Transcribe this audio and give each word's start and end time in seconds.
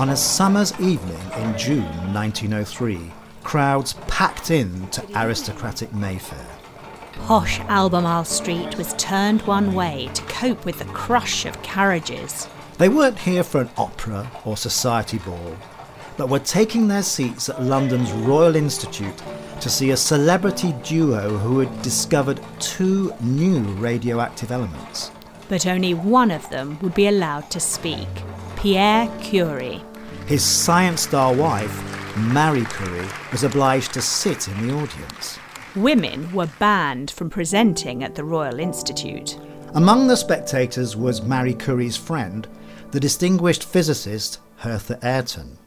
On 0.00 0.08
a 0.08 0.16
summer's 0.16 0.72
evening 0.80 1.20
in 1.36 1.58
June 1.58 2.14
1903, 2.14 3.12
crowds 3.42 3.92
packed 4.08 4.50
in 4.50 4.88
to 4.88 5.04
aristocratic 5.14 5.92
Mayfair. 5.92 6.46
Posh 7.26 7.60
Albemarle 7.68 8.24
Street 8.24 8.78
was 8.78 8.94
turned 8.94 9.42
one 9.42 9.74
way 9.74 10.08
to 10.14 10.22
cope 10.22 10.64
with 10.64 10.78
the 10.78 10.86
crush 10.86 11.44
of 11.44 11.62
carriages. 11.62 12.48
They 12.78 12.88
weren't 12.88 13.18
here 13.18 13.44
for 13.44 13.60
an 13.60 13.68
opera 13.76 14.30
or 14.46 14.56
society 14.56 15.18
ball, 15.18 15.54
but 16.16 16.30
were 16.30 16.38
taking 16.38 16.88
their 16.88 17.02
seats 17.02 17.50
at 17.50 17.62
London's 17.62 18.10
Royal 18.10 18.56
Institute 18.56 19.22
to 19.60 19.68
see 19.68 19.90
a 19.90 19.98
celebrity 19.98 20.72
duo 20.82 21.36
who 21.36 21.58
had 21.58 21.82
discovered 21.82 22.40
two 22.58 23.12
new 23.20 23.60
radioactive 23.74 24.50
elements. 24.50 25.10
But 25.50 25.66
only 25.66 25.92
one 25.92 26.30
of 26.30 26.48
them 26.48 26.78
would 26.80 26.94
be 26.94 27.08
allowed 27.08 27.50
to 27.50 27.60
speak 27.60 28.08
Pierre 28.56 29.06
Curie. 29.20 29.82
His 30.30 30.44
science 30.44 31.00
star 31.00 31.34
wife, 31.34 32.16
Marie 32.16 32.64
Curie, 32.66 33.08
was 33.32 33.42
obliged 33.42 33.92
to 33.94 34.00
sit 34.00 34.46
in 34.46 34.64
the 34.64 34.72
audience. 34.74 35.40
Women 35.74 36.32
were 36.32 36.46
banned 36.60 37.10
from 37.10 37.30
presenting 37.30 38.04
at 38.04 38.14
the 38.14 38.22
Royal 38.22 38.60
Institute. 38.60 39.36
Among 39.74 40.06
the 40.06 40.16
spectators 40.16 40.94
was 40.96 41.20
Marie 41.20 41.54
Curie's 41.54 41.96
friend, 41.96 42.46
the 42.92 43.00
distinguished 43.00 43.64
physicist 43.64 44.38
Hertha 44.58 45.00
Ayrton. 45.02 45.58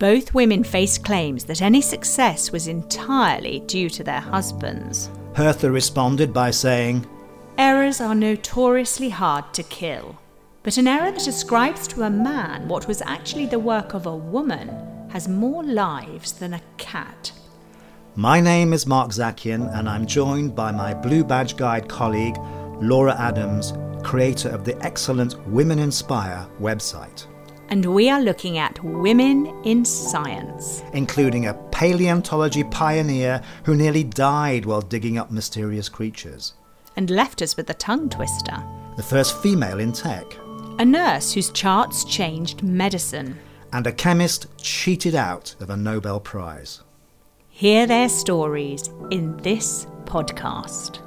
Both 0.00 0.34
women 0.34 0.64
faced 0.64 1.04
claims 1.04 1.44
that 1.44 1.62
any 1.62 1.80
success 1.80 2.50
was 2.50 2.66
entirely 2.66 3.60
due 3.60 3.88
to 3.90 4.02
their 4.02 4.18
husbands. 4.18 5.08
Hertha 5.36 5.70
responded 5.70 6.32
by 6.32 6.50
saying, 6.50 7.06
Errors 7.56 8.00
are 8.00 8.16
notoriously 8.16 9.10
hard 9.10 9.54
to 9.54 9.62
kill, 9.62 10.18
but 10.62 10.76
an 10.76 10.86
error 10.86 11.10
that 11.10 11.26
ascribes 11.26 11.88
to 11.88 12.02
a 12.02 12.10
man 12.10 12.68
what 12.68 12.86
was 12.86 13.00
actually 13.02 13.46
the 13.46 13.58
work 13.58 13.94
of 13.94 14.06
a 14.06 14.16
woman 14.16 14.68
has 15.08 15.26
more 15.26 15.64
lives 15.64 16.32
than 16.32 16.54
a 16.54 16.60
cat. 16.76 17.32
My 18.14 18.40
name 18.40 18.72
is 18.72 18.86
Mark 18.86 19.10
Zakian, 19.10 19.74
and 19.76 19.88
I'm 19.88 20.06
joined 20.06 20.54
by 20.54 20.70
my 20.70 20.92
Blue 20.92 21.24
Badge 21.24 21.56
Guide 21.56 21.88
colleague, 21.88 22.36
Laura 22.80 23.16
Adams, 23.18 23.72
creator 24.02 24.50
of 24.50 24.64
the 24.64 24.76
excellent 24.84 25.38
Women 25.48 25.78
Inspire 25.78 26.46
website. 26.60 27.26
And 27.70 27.86
we 27.86 28.10
are 28.10 28.20
looking 28.20 28.58
at 28.58 28.82
women 28.84 29.46
in 29.64 29.84
science, 29.84 30.82
including 30.92 31.46
a 31.46 31.54
paleontology 31.70 32.64
pioneer 32.64 33.40
who 33.64 33.76
nearly 33.76 34.04
died 34.04 34.66
while 34.66 34.82
digging 34.82 35.16
up 35.16 35.30
mysterious 35.30 35.88
creatures, 35.88 36.52
and 36.96 37.08
left 37.08 37.40
us 37.40 37.56
with 37.56 37.70
a 37.70 37.74
tongue 37.74 38.10
twister. 38.10 38.62
The 38.96 39.02
first 39.02 39.40
female 39.40 39.78
in 39.78 39.92
tech, 39.92 40.26
a 40.80 40.84
nurse 40.84 41.34
whose 41.34 41.50
charts 41.50 42.04
changed 42.04 42.62
medicine, 42.62 43.38
and 43.70 43.86
a 43.86 43.92
chemist 43.92 44.46
cheated 44.56 45.14
out 45.14 45.54
of 45.60 45.68
a 45.68 45.76
Nobel 45.76 46.18
Prize. 46.18 46.80
Hear 47.50 47.86
their 47.86 48.08
stories 48.08 48.88
in 49.10 49.36
this 49.36 49.84
podcast. 50.06 51.02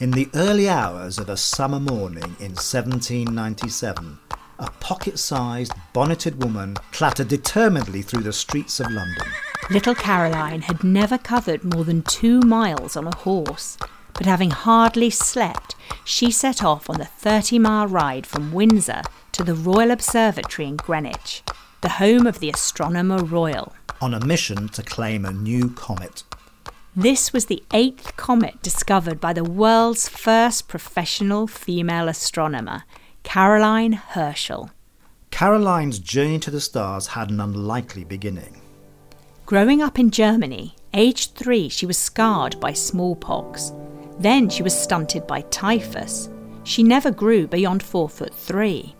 In 0.00 0.10
the 0.12 0.30
early 0.34 0.70
hours 0.70 1.18
of 1.18 1.28
a 1.28 1.36
summer 1.36 1.80
morning 1.80 2.36
in 2.40 2.56
1797, 2.56 4.18
a 4.58 4.70
pocket 4.80 5.18
sized, 5.18 5.72
bonneted 5.92 6.42
woman 6.42 6.74
clattered 6.92 7.28
determinedly 7.28 8.00
through 8.00 8.22
the 8.22 8.32
streets 8.32 8.80
of 8.80 8.90
London. 8.90 9.26
Little 9.70 9.94
Caroline 9.94 10.62
had 10.62 10.82
never 10.82 11.18
covered 11.18 11.62
more 11.62 11.84
than 11.84 12.02
two 12.02 12.40
miles 12.40 12.96
on 12.96 13.06
a 13.06 13.16
horse, 13.16 13.76
but 14.14 14.24
having 14.24 14.50
hardly 14.50 15.10
slept, 15.10 15.74
she 16.04 16.30
set 16.30 16.64
off 16.64 16.88
on 16.88 16.98
the 16.98 17.04
30 17.04 17.58
mile 17.58 17.86
ride 17.86 18.26
from 18.26 18.52
Windsor 18.52 19.02
to 19.32 19.44
the 19.44 19.54
Royal 19.54 19.90
Observatory 19.90 20.66
in 20.66 20.76
Greenwich, 20.76 21.42
the 21.82 21.90
home 21.90 22.26
of 22.26 22.40
the 22.40 22.48
Astronomer 22.48 23.22
Royal. 23.22 23.74
On 24.00 24.14
a 24.14 24.24
mission 24.24 24.68
to 24.70 24.82
claim 24.82 25.24
a 25.24 25.32
new 25.32 25.68
comet. 25.70 26.24
This 26.96 27.32
was 27.32 27.46
the 27.46 27.62
eighth 27.72 28.16
comet 28.16 28.62
discovered 28.62 29.20
by 29.20 29.32
the 29.32 29.44
world's 29.44 30.08
first 30.08 30.66
professional 30.66 31.46
female 31.46 32.08
astronomer, 32.08 32.84
Caroline 33.22 33.92
Herschel. 33.92 34.70
Caroline's 35.30 35.98
journey 35.98 36.38
to 36.40 36.50
the 36.50 36.60
stars 36.60 37.08
had 37.08 37.30
an 37.30 37.40
unlikely 37.40 38.02
beginning. 38.02 38.57
Growing 39.48 39.80
up 39.80 39.98
in 39.98 40.10
Germany, 40.10 40.76
aged 40.92 41.34
three, 41.34 41.70
she 41.70 41.86
was 41.86 41.96
scarred 41.96 42.60
by 42.60 42.74
smallpox. 42.74 43.72
Then 44.18 44.50
she 44.50 44.62
was 44.62 44.78
stunted 44.78 45.26
by 45.26 45.40
typhus. 45.40 46.28
She 46.64 46.82
never 46.82 47.10
grew 47.10 47.46
beyond 47.46 47.82
four 47.82 48.10
foot 48.10 48.34
three. 48.34 48.94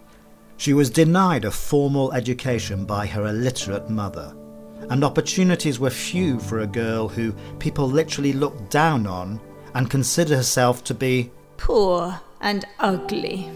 She 0.57 0.73
was 0.73 0.89
denied 0.89 1.45
a 1.45 1.51
formal 1.51 2.15
education 2.15 2.87
by 2.87 3.07
her 3.09 3.27
illiterate 3.27 3.91
mother, 3.91 4.35
and 4.89 5.05
opportunities 5.05 5.79
were 5.79 5.91
few 5.91 6.41
for 6.41 6.61
a 6.61 6.67
girl 6.67 7.09
who 7.09 7.35
people 7.59 7.87
literally 7.87 8.33
looked 8.33 8.71
down 8.71 9.07
on 9.07 9.39
and 9.75 9.91
considered 9.91 10.37
herself 10.37 10.83
to 10.85 10.95
be 10.95 11.31
poor 11.59 12.19
and 12.41 12.65
ugly. 12.79 13.51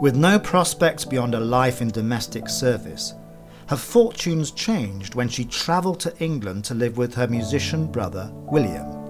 With 0.00 0.16
no 0.16 0.40
prospects 0.40 1.04
beyond 1.04 1.36
a 1.36 1.38
life 1.38 1.80
in 1.80 1.92
domestic 1.92 2.48
service, 2.48 3.14
her 3.68 3.76
fortunes 3.76 4.50
changed 4.50 5.14
when 5.14 5.28
she 5.28 5.44
travelled 5.44 6.00
to 6.00 6.16
England 6.18 6.64
to 6.66 6.74
live 6.74 6.96
with 6.96 7.14
her 7.14 7.26
musician 7.26 7.86
brother, 7.86 8.30
William. 8.34 9.04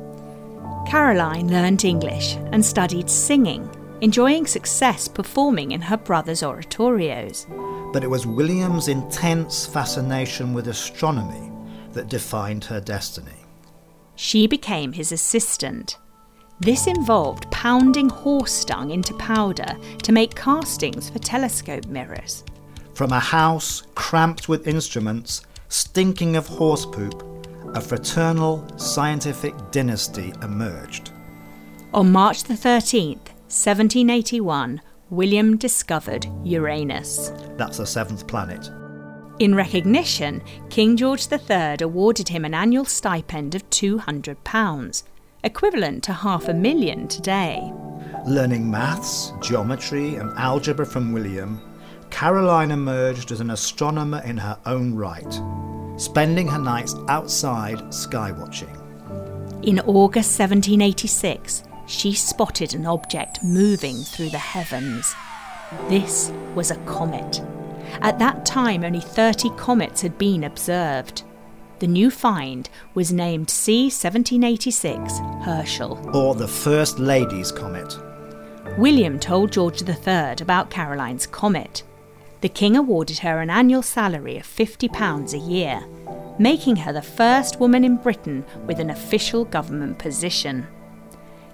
Caroline 0.86 1.48
learned 1.48 1.84
English 1.84 2.36
and 2.52 2.64
studied 2.64 3.10
singing, 3.10 3.68
enjoying 4.00 4.46
success 4.46 5.08
performing 5.08 5.72
in 5.72 5.80
her 5.80 5.96
brother's 5.96 6.42
oratorios. 6.42 7.46
But 7.92 8.04
it 8.04 8.10
was 8.10 8.26
William's 8.26 8.88
intense 8.88 9.66
fascination 9.66 10.52
with 10.52 10.68
astronomy 10.68 11.50
that 11.92 12.08
defined 12.08 12.64
her 12.64 12.80
destiny. 12.80 13.44
She 14.16 14.46
became 14.46 14.92
his 14.92 15.10
assistant. 15.10 15.98
This 16.60 16.86
involved 16.86 17.50
pounding 17.50 18.08
horse 18.08 18.64
dung 18.64 18.90
into 18.90 19.14
powder 19.14 19.76
to 20.02 20.12
make 20.12 20.36
castings 20.36 21.10
for 21.10 21.18
telescope 21.18 21.86
mirrors. 21.86 22.44
From 22.94 23.10
a 23.10 23.18
house 23.18 23.82
cramped 23.96 24.48
with 24.48 24.68
instruments, 24.68 25.42
stinking 25.68 26.36
of 26.36 26.46
horse 26.46 26.86
poop, 26.86 27.24
a 27.74 27.80
fraternal 27.80 28.64
scientific 28.78 29.52
dynasty 29.72 30.32
emerged. 30.42 31.10
On 31.92 32.12
March 32.12 32.44
the 32.44 32.54
13th, 32.54 33.32
1781, 33.50 34.80
William 35.10 35.56
discovered 35.56 36.26
Uranus. 36.44 37.32
That's 37.56 37.78
the 37.78 37.86
seventh 37.86 38.28
planet. 38.28 38.70
In 39.40 39.56
recognition, 39.56 40.40
King 40.70 40.96
George 40.96 41.26
III 41.32 41.78
awarded 41.80 42.28
him 42.28 42.44
an 42.44 42.54
annual 42.54 42.84
stipend 42.84 43.56
of 43.56 43.68
£200, 43.70 45.02
equivalent 45.42 46.04
to 46.04 46.12
half 46.12 46.46
a 46.46 46.54
million 46.54 47.08
today. 47.08 47.72
Learning 48.24 48.70
maths, 48.70 49.32
geometry, 49.42 50.14
and 50.14 50.32
algebra 50.38 50.86
from 50.86 51.12
William, 51.12 51.60
Caroline 52.14 52.70
emerged 52.70 53.32
as 53.32 53.40
an 53.40 53.50
astronomer 53.50 54.22
in 54.24 54.36
her 54.36 54.56
own 54.64 54.94
right 54.94 55.40
spending 55.96 56.46
her 56.48 56.58
nights 56.58 56.94
outside 57.08 57.78
skywatching. 57.90 58.72
In 59.62 59.80
August 59.80 60.38
1786, 60.38 61.64
she 61.86 62.12
spotted 62.12 62.74
an 62.74 62.86
object 62.86 63.42
moving 63.42 63.96
through 63.96 64.30
the 64.30 64.38
heavens. 64.38 65.14
This 65.88 66.32
was 66.54 66.70
a 66.70 66.76
comet. 66.84 67.42
At 68.00 68.18
that 68.18 68.44
time, 68.44 68.84
only 68.84 69.00
30 69.00 69.50
comets 69.56 70.02
had 70.02 70.18
been 70.18 70.44
observed. 70.44 71.22
The 71.78 71.86
new 71.86 72.10
find 72.10 72.68
was 72.94 73.12
named 73.12 73.50
C 73.50 73.84
1786 73.84 75.18
Herschel. 75.42 76.10
Or 76.14 76.34
the 76.34 76.48
First 76.48 76.98
Lady's 76.98 77.52
Comet. 77.52 77.98
William 78.78 79.18
told 79.18 79.52
George 79.52 79.82
III 79.82 80.36
about 80.40 80.70
Caroline's 80.70 81.26
comet 81.26 81.82
the 82.44 82.48
King 82.50 82.76
awarded 82.76 83.20
her 83.20 83.40
an 83.40 83.48
annual 83.48 83.80
salary 83.80 84.36
of 84.36 84.46
£50 84.46 85.32
a 85.32 85.38
year, 85.38 85.82
making 86.38 86.76
her 86.76 86.92
the 86.92 87.00
first 87.00 87.58
woman 87.58 87.84
in 87.84 87.96
Britain 87.96 88.44
with 88.66 88.80
an 88.80 88.90
official 88.90 89.46
government 89.46 89.98
position. 89.98 90.66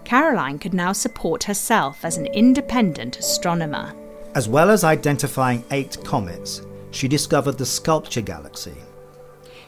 Caroline 0.03 0.59
could 0.59 0.75
now 0.75 0.91
support 0.91 1.45
herself 1.45 2.05
as 2.05 2.17
an 2.17 2.27
independent 2.27 3.21
astronomer. 3.21 3.95
As 4.35 4.49
well 4.49 4.69
as 4.69 4.83
identifying 4.83 5.63
eight 5.71 5.97
comets, 6.05 6.63
she 6.91 7.07
discovered 7.07 7.57
the 7.57 7.65
Sculptor 7.65 8.21
Galaxy. 8.21 8.75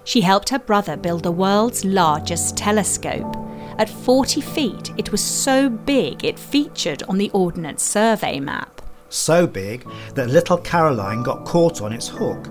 She 0.03 0.23
helped 0.23 0.49
her 0.49 0.59
brother 0.59 0.97
build 0.97 1.23
the 1.23 1.31
world's 1.31 1.85
largest 1.85 2.57
telescope. 2.57 3.37
At 3.79 3.89
40 3.89 4.41
feet, 4.41 4.91
it 4.97 5.13
was 5.13 5.23
so 5.23 5.69
big 5.69 6.25
it 6.25 6.37
featured 6.37 7.05
on 7.05 7.17
the 7.17 7.31
Ordnance 7.31 7.85
Survey 7.85 8.41
map 8.41 8.82
so 9.13 9.47
big 9.47 9.87
that 10.15 10.31
little 10.31 10.59
Caroline 10.59 11.23
got 11.23 11.45
caught 11.45 11.83
on 11.83 11.93
its 11.93 12.09
hook, 12.09 12.49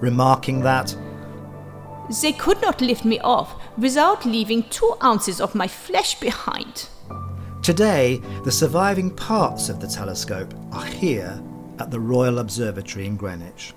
remarking 0.00 0.60
that 0.60 0.94
they 2.20 2.32
could 2.32 2.60
not 2.60 2.80
lift 2.80 3.04
me 3.04 3.18
off 3.20 3.54
without 3.78 4.26
leaving 4.26 4.64
two 4.64 4.94
ounces 5.02 5.40
of 5.40 5.54
my 5.54 5.66
flesh 5.66 6.18
behind. 6.20 6.88
Today, 7.62 8.20
the 8.44 8.52
surviving 8.52 9.10
parts 9.10 9.68
of 9.68 9.80
the 9.80 9.86
telescope 9.86 10.52
are 10.72 10.84
here 10.84 11.40
at 11.78 11.90
the 11.90 12.00
Royal 12.00 12.38
Observatory 12.40 13.06
in 13.06 13.16
Greenwich. 13.16 13.72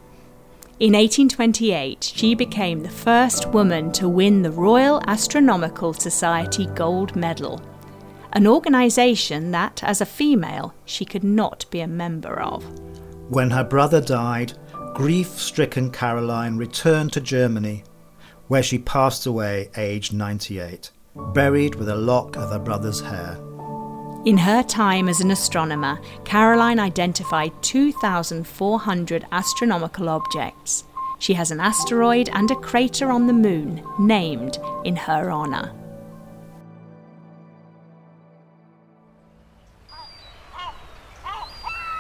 In 0.80 0.94
1828, 0.94 2.04
she 2.04 2.36
became 2.36 2.82
the 2.82 2.90
first 2.90 3.48
woman 3.52 3.94
to 3.94 4.10
win 4.10 4.42
the 4.42 4.52
Royal 4.52 5.02
Astronomical 5.08 5.94
Society 5.94 6.66
Gold 6.76 7.16
Medal, 7.16 7.62
an 8.36 8.46
organisation 8.46 9.52
that, 9.52 9.82
as 9.82 10.02
a 10.02 10.06
female, 10.06 10.74
she 10.84 11.06
could 11.06 11.24
not 11.24 11.66
be 11.72 11.80
a 11.80 11.88
member 11.88 12.40
of. 12.40 12.64
When 13.30 13.50
her 13.52 13.64
brother 13.64 14.02
died, 14.02 14.54
grief 14.94 15.30
stricken 15.30 15.90
Caroline 15.90 16.58
returned 16.58 17.14
to 17.14 17.22
Germany, 17.22 17.86
where 18.50 18.62
she 18.62 18.78
passed 18.78 19.26
away 19.26 19.70
aged 19.78 20.14
98, 20.14 20.92
buried 21.16 21.76
with 21.76 21.88
a 21.88 21.96
lock 21.96 22.36
of 22.36 22.52
her 22.52 22.60
brother's 22.60 23.00
hair. 23.00 23.40
In 24.26 24.38
her 24.38 24.64
time 24.64 25.08
as 25.08 25.22
an 25.22 25.32
astronomer, 25.32 26.00
Caroline 26.26 26.80
identified 26.80 27.54
2,400 27.64 29.26
astronomical 29.32 30.10
objects. 30.10 30.84
She 31.20 31.34
has 31.36 31.52
an 31.52 31.62
asteroid 31.62 32.30
and 32.34 32.52
a 32.52 32.56
crater 32.56 33.12
on 33.12 33.28
the 33.28 33.34
moon 33.34 33.82
named 33.98 34.58
in 34.84 34.98
her 34.98 35.32
honour. 35.32 35.74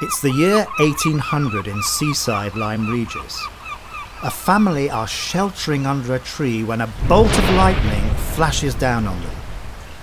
It's 0.05 0.21
the 0.21 0.31
year 0.31 0.67
1800 0.77 1.65
in 1.65 1.81
seaside 1.81 2.55
Lyme 2.55 2.87
Regis. 2.87 3.43
A 4.21 4.29
family 4.29 4.87
are 4.87 5.07
sheltering 5.07 5.87
under 5.87 6.13
a 6.13 6.19
tree 6.19 6.63
when 6.63 6.79
a 6.79 6.93
bolt 7.07 7.35
of 7.35 7.49
lightning 7.55 8.13
flashes 8.35 8.75
down 8.75 9.07
on 9.07 9.19
them. 9.19 9.35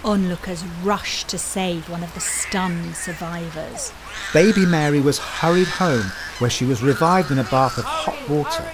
Onlookers 0.04 0.64
rush 0.82 1.22
to 1.24 1.38
save 1.38 1.88
one 1.88 2.02
of 2.02 2.12
the 2.14 2.20
stunned 2.20 2.96
survivors. 2.96 3.92
Baby 4.32 4.66
Mary 4.66 5.00
was 5.00 5.20
hurried 5.20 5.68
home, 5.68 6.10
where 6.40 6.50
she 6.50 6.64
was 6.64 6.82
revived 6.82 7.30
in 7.30 7.38
a 7.38 7.44
bath 7.44 7.78
of 7.78 7.84
hot 7.84 8.28
water. 8.28 8.64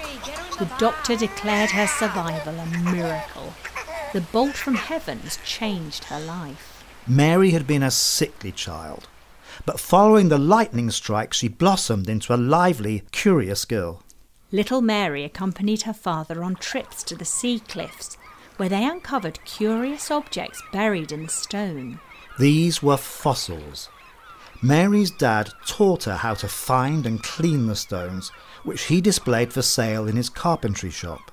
The 0.58 0.72
doctor 0.78 1.14
declared 1.14 1.72
her 1.72 1.88
survival 1.88 2.54
a 2.58 2.64
miracle. 2.90 3.52
The 4.14 4.22
bolt 4.22 4.54
from 4.54 4.76
heavens 4.76 5.38
changed 5.44 6.04
her 6.04 6.20
life. 6.20 6.82
Mary 7.06 7.50
had 7.50 7.66
been 7.66 7.82
a 7.82 7.90
sickly 7.90 8.50
child, 8.50 9.08
but 9.66 9.81
following 9.81 10.28
the 10.28 10.38
lightning 10.38 10.90
strike, 10.90 11.32
she 11.32 11.49
blossomed 11.49 12.08
into 12.08 12.34
a 12.34 12.37
lively, 12.37 13.05
curious 13.12 13.64
girl. 13.64 14.02
Little 14.50 14.81
Mary 14.81 15.25
accompanied 15.25 15.82
her 15.82 15.93
father 15.93 16.43
on 16.43 16.56
trips 16.56 17.02
to 17.05 17.14
the 17.14 17.25
sea 17.25 17.60
cliffs 17.60 18.16
where 18.58 18.69
they 18.69 18.84
uncovered 18.84 19.43
curious 19.44 20.10
objects 20.10 20.62
buried 20.72 21.12
in 21.12 21.22
the 21.25 21.32
stone. 21.32 22.00
These 22.38 22.82
were 22.82 22.96
fossils. 22.96 23.88
Mary's 24.60 25.12
dad 25.12 25.50
taught 25.64 26.04
her 26.04 26.16
how 26.16 26.34
to 26.34 26.49
find 26.49 27.06
and 27.06 27.22
clean 27.22 27.69
the 27.69 27.76
stones, 27.76 28.31
which 28.64 28.84
he 28.84 29.00
displayed 29.00 29.52
for 29.52 29.62
sale 29.62 30.08
in 30.08 30.16
his 30.16 30.28
carpentry 30.28 30.90
shop. 30.90 31.31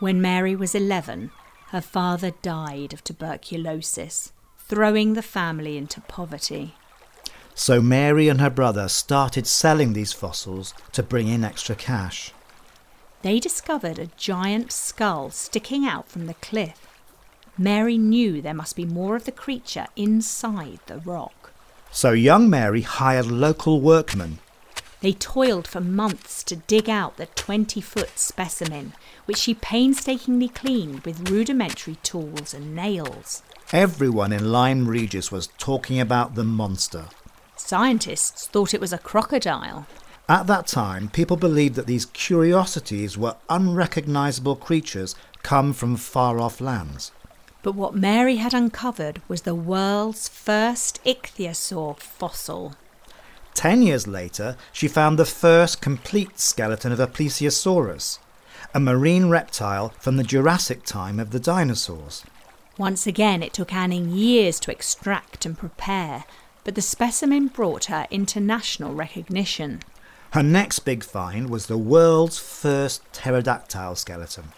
When 0.00 0.20
Mary 0.20 0.56
was 0.56 0.74
11, 0.74 1.30
her 1.68 1.80
father 1.80 2.32
died 2.42 2.92
of 2.92 3.04
tuberculosis, 3.04 4.32
throwing 4.58 5.14
the 5.14 5.22
family 5.22 5.76
into 5.76 6.00
poverty. 6.00 6.74
So 7.54 7.82
Mary 7.82 8.28
and 8.28 8.40
her 8.40 8.50
brother 8.50 8.88
started 8.88 9.46
selling 9.46 9.92
these 9.92 10.12
fossils 10.12 10.74
to 10.92 11.02
bring 11.02 11.28
in 11.28 11.44
extra 11.44 11.74
cash 11.74 12.32
they 13.22 13.38
discovered 13.38 13.98
a 13.98 14.06
giant 14.16 14.72
skull 14.72 15.30
sticking 15.30 15.84
out 15.84 16.08
from 16.08 16.26
the 16.26 16.34
cliff. 16.34 16.86
Mary 17.58 17.98
knew 17.98 18.40
there 18.40 18.54
must 18.54 18.76
be 18.76 18.86
more 18.86 19.14
of 19.16 19.24
the 19.24 19.32
creature 19.32 19.86
inside 19.94 20.80
the 20.86 20.98
rock. 20.98 21.52
So 21.90 22.12
young 22.12 22.48
Mary 22.48 22.80
hired 22.80 23.26
local 23.26 23.80
workmen. 23.80 24.38
They 25.02 25.12
toiled 25.12 25.66
for 25.66 25.80
months 25.80 26.42
to 26.44 26.56
dig 26.56 26.88
out 26.88 27.16
the 27.16 27.26
20 27.26 27.80
foot 27.80 28.18
specimen, 28.18 28.92
which 29.26 29.38
she 29.38 29.54
painstakingly 29.54 30.48
cleaned 30.48 31.00
with 31.00 31.30
rudimentary 31.30 31.96
tools 32.02 32.54
and 32.54 32.74
nails. 32.74 33.42
Everyone 33.72 34.32
in 34.32 34.50
Lyme 34.52 34.88
Regis 34.88 35.30
was 35.32 35.48
talking 35.58 36.00
about 36.00 36.34
the 36.34 36.44
monster. 36.44 37.06
Scientists 37.70 38.48
thought 38.48 38.74
it 38.74 38.80
was 38.80 38.92
a 38.92 38.98
crocodile. 38.98 39.86
At 40.28 40.48
that 40.48 40.66
time, 40.66 41.08
people 41.08 41.36
believed 41.36 41.76
that 41.76 41.86
these 41.86 42.06
curiosities 42.06 43.16
were 43.16 43.36
unrecognizable 43.48 44.56
creatures 44.56 45.14
come 45.44 45.72
from 45.72 45.94
far 45.94 46.40
off 46.40 46.60
lands. 46.60 47.12
But 47.62 47.76
what 47.76 47.94
Mary 47.94 48.38
had 48.38 48.54
uncovered 48.54 49.22
was 49.28 49.42
the 49.42 49.54
world's 49.54 50.26
first 50.28 50.98
ichthyosaur 51.04 52.00
fossil. 52.00 52.74
Ten 53.54 53.82
years 53.82 54.08
later, 54.08 54.56
she 54.72 54.88
found 54.88 55.16
the 55.16 55.24
first 55.24 55.80
complete 55.80 56.40
skeleton 56.40 56.90
of 56.90 56.98
a 56.98 57.06
plesiosaurus, 57.06 58.18
a 58.74 58.80
marine 58.80 59.28
reptile 59.28 59.90
from 60.00 60.16
the 60.16 60.24
Jurassic 60.24 60.82
time 60.82 61.20
of 61.20 61.30
the 61.30 61.38
dinosaurs. 61.38 62.24
Once 62.76 63.06
again, 63.06 63.44
it 63.44 63.52
took 63.52 63.72
Anning 63.72 64.10
years 64.10 64.58
to 64.58 64.72
extract 64.72 65.46
and 65.46 65.56
prepare, 65.56 66.24
but 66.64 66.74
the 66.74 66.82
specimen 66.82 67.48
brought 67.48 67.86
her 67.86 68.06
international 68.10 68.94
recognition. 68.94 69.80
Her 70.32 70.42
next 70.42 70.80
big 70.80 71.02
find 71.02 71.50
was 71.50 71.66
the 71.66 71.78
world's 71.78 72.38
first 72.38 73.02
pterodactyl 73.12 73.96
skeleton. 73.96 74.52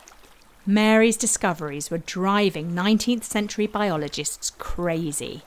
Mary's 0.67 1.17
discoveries 1.17 1.91
were 1.91 1.99
driving 1.99 2.73
19th 2.73 3.25
century 3.25 3.67
biologists 3.67 4.51
crazy. 4.59 5.43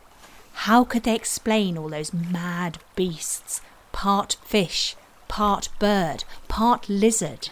How 0.53 0.83
could 0.83 1.03
they 1.03 1.15
explain 1.15 1.77
all 1.77 1.89
those 1.89 2.13
mad 2.13 2.79
beasts, 2.95 3.61
part 3.91 4.37
fish, 4.43 4.95
part 5.27 5.69
bird, 5.79 6.23
part 6.47 6.89
lizard? 6.89 7.49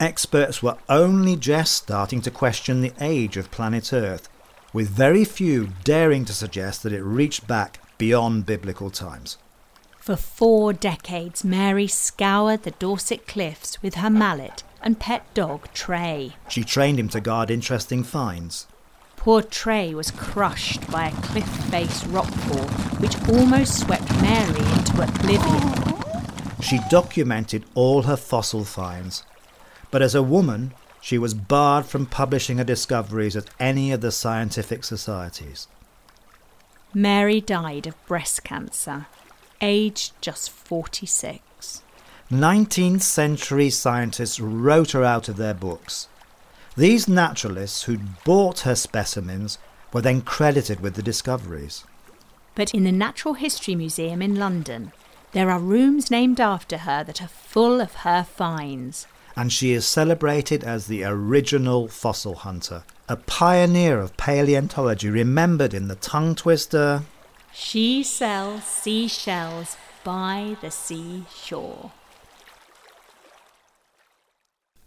Experts 0.00 0.62
were 0.62 0.76
only 0.88 1.36
just 1.36 1.74
starting 1.74 2.20
to 2.22 2.30
question 2.30 2.80
the 2.80 2.92
age 3.00 3.36
of 3.36 3.50
planet 3.50 3.92
Earth, 3.92 4.28
with 4.72 4.90
very 4.90 5.24
few 5.24 5.68
daring 5.84 6.24
to 6.26 6.34
suggest 6.34 6.82
that 6.82 6.92
it 6.92 7.02
reached 7.02 7.46
back 7.46 7.78
beyond 7.98 8.46
biblical 8.46 8.90
times. 8.90 9.38
For 9.98 10.16
four 10.16 10.72
decades, 10.72 11.44
Mary 11.44 11.88
scoured 11.88 12.62
the 12.62 12.70
Dorset 12.72 13.26
cliffs 13.26 13.82
with 13.82 13.96
her 13.96 14.10
mallet 14.10 14.62
and 14.80 15.00
pet 15.00 15.26
dog 15.34 15.66
Tray. 15.74 16.36
She 16.48 16.62
trained 16.62 17.00
him 17.00 17.08
to 17.08 17.20
guard 17.20 17.50
interesting 17.50 18.04
finds. 18.04 18.68
Poor 19.16 19.42
Tray 19.42 19.92
was 19.92 20.12
crushed 20.12 20.88
by 20.92 21.08
a 21.08 21.22
cliff 21.22 21.48
face 21.70 22.04
rockfall 22.04 22.68
which 23.00 23.16
almost 23.28 23.80
swept 23.80 24.08
Mary 24.22 24.60
into 24.74 25.02
oblivion. 25.02 26.62
She 26.62 26.78
documented 26.88 27.64
all 27.74 28.02
her 28.02 28.16
fossil 28.16 28.64
finds, 28.64 29.24
but 29.90 30.02
as 30.02 30.14
a 30.14 30.22
woman, 30.22 30.72
she 31.00 31.18
was 31.18 31.34
barred 31.34 31.86
from 31.86 32.06
publishing 32.06 32.58
her 32.58 32.64
discoveries 32.64 33.34
at 33.34 33.50
any 33.58 33.90
of 33.90 34.00
the 34.00 34.12
scientific 34.12 34.84
societies. 34.84 35.66
Mary 36.94 37.40
died 37.40 37.86
of 37.86 38.06
breast 38.06 38.44
cancer 38.44 39.06
aged 39.60 40.12
just 40.20 40.50
46. 40.50 41.82
19th 42.30 43.02
century 43.02 43.70
scientists 43.70 44.40
wrote 44.40 44.92
her 44.92 45.04
out 45.04 45.28
of 45.28 45.36
their 45.36 45.54
books. 45.54 46.08
These 46.76 47.08
naturalists 47.08 47.84
who'd 47.84 48.22
bought 48.24 48.60
her 48.60 48.74
specimens 48.74 49.58
were 49.92 50.02
then 50.02 50.20
credited 50.20 50.80
with 50.80 50.94
the 50.94 51.02
discoveries. 51.02 51.84
But 52.54 52.74
in 52.74 52.84
the 52.84 52.92
Natural 52.92 53.34
History 53.34 53.74
Museum 53.74 54.20
in 54.20 54.36
London, 54.36 54.92
there 55.32 55.50
are 55.50 55.60
rooms 55.60 56.10
named 56.10 56.40
after 56.40 56.78
her 56.78 57.04
that 57.04 57.22
are 57.22 57.28
full 57.28 57.80
of 57.80 57.94
her 57.96 58.24
finds. 58.24 59.06
And 59.36 59.52
she 59.52 59.72
is 59.72 59.86
celebrated 59.86 60.64
as 60.64 60.86
the 60.86 61.04
original 61.04 61.88
fossil 61.88 62.36
hunter, 62.36 62.84
a 63.08 63.16
pioneer 63.16 64.00
of 64.00 64.16
paleontology 64.16 65.10
remembered 65.10 65.74
in 65.74 65.88
the 65.88 65.94
tongue 65.96 66.34
twister, 66.34 67.02
she 67.52 68.02
sells 68.02 68.64
seashells 68.64 69.76
by 70.04 70.56
the 70.60 70.70
seashore. 70.70 71.90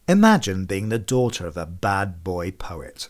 Imagine 0.08 0.66
being 0.66 0.90
the 0.90 1.00
daughter 1.00 1.48
of 1.48 1.58
a 1.58 1.66
bad 1.66 2.24
boy 2.24 2.52
poet. 2.52 3.10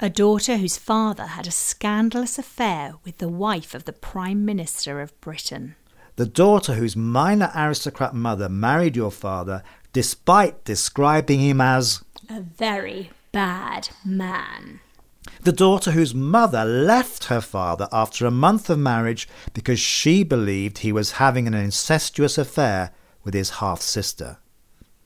A 0.00 0.10
daughter 0.10 0.56
whose 0.56 0.76
father 0.76 1.26
had 1.26 1.46
a 1.46 1.52
scandalous 1.52 2.38
affair 2.38 2.94
with 3.04 3.18
the 3.18 3.28
wife 3.28 3.74
of 3.74 3.84
the 3.84 3.92
Prime 3.92 4.44
Minister 4.44 5.00
of 5.00 5.20
Britain. 5.20 5.76
The 6.16 6.26
daughter 6.26 6.74
whose 6.74 6.96
minor 6.96 7.50
aristocrat 7.54 8.14
mother 8.14 8.48
married 8.48 8.96
your 8.96 9.10
father 9.10 9.62
despite 9.92 10.64
describing 10.64 11.40
him 11.40 11.60
as 11.60 12.02
a 12.28 12.40
very 12.40 13.10
bad 13.32 13.90
man. 14.04 14.80
The 15.42 15.52
daughter 15.52 15.92
whose 15.92 16.14
mother 16.14 16.64
left 16.64 17.24
her 17.24 17.40
father 17.40 17.88
after 17.92 18.26
a 18.26 18.30
month 18.30 18.70
of 18.70 18.78
marriage 18.78 19.28
because 19.54 19.78
she 19.78 20.24
believed 20.24 20.78
he 20.78 20.92
was 20.92 21.12
having 21.12 21.46
an 21.46 21.54
incestuous 21.54 22.38
affair 22.38 22.92
with 23.24 23.34
his 23.34 23.50
half 23.50 23.80
sister. 23.80 24.38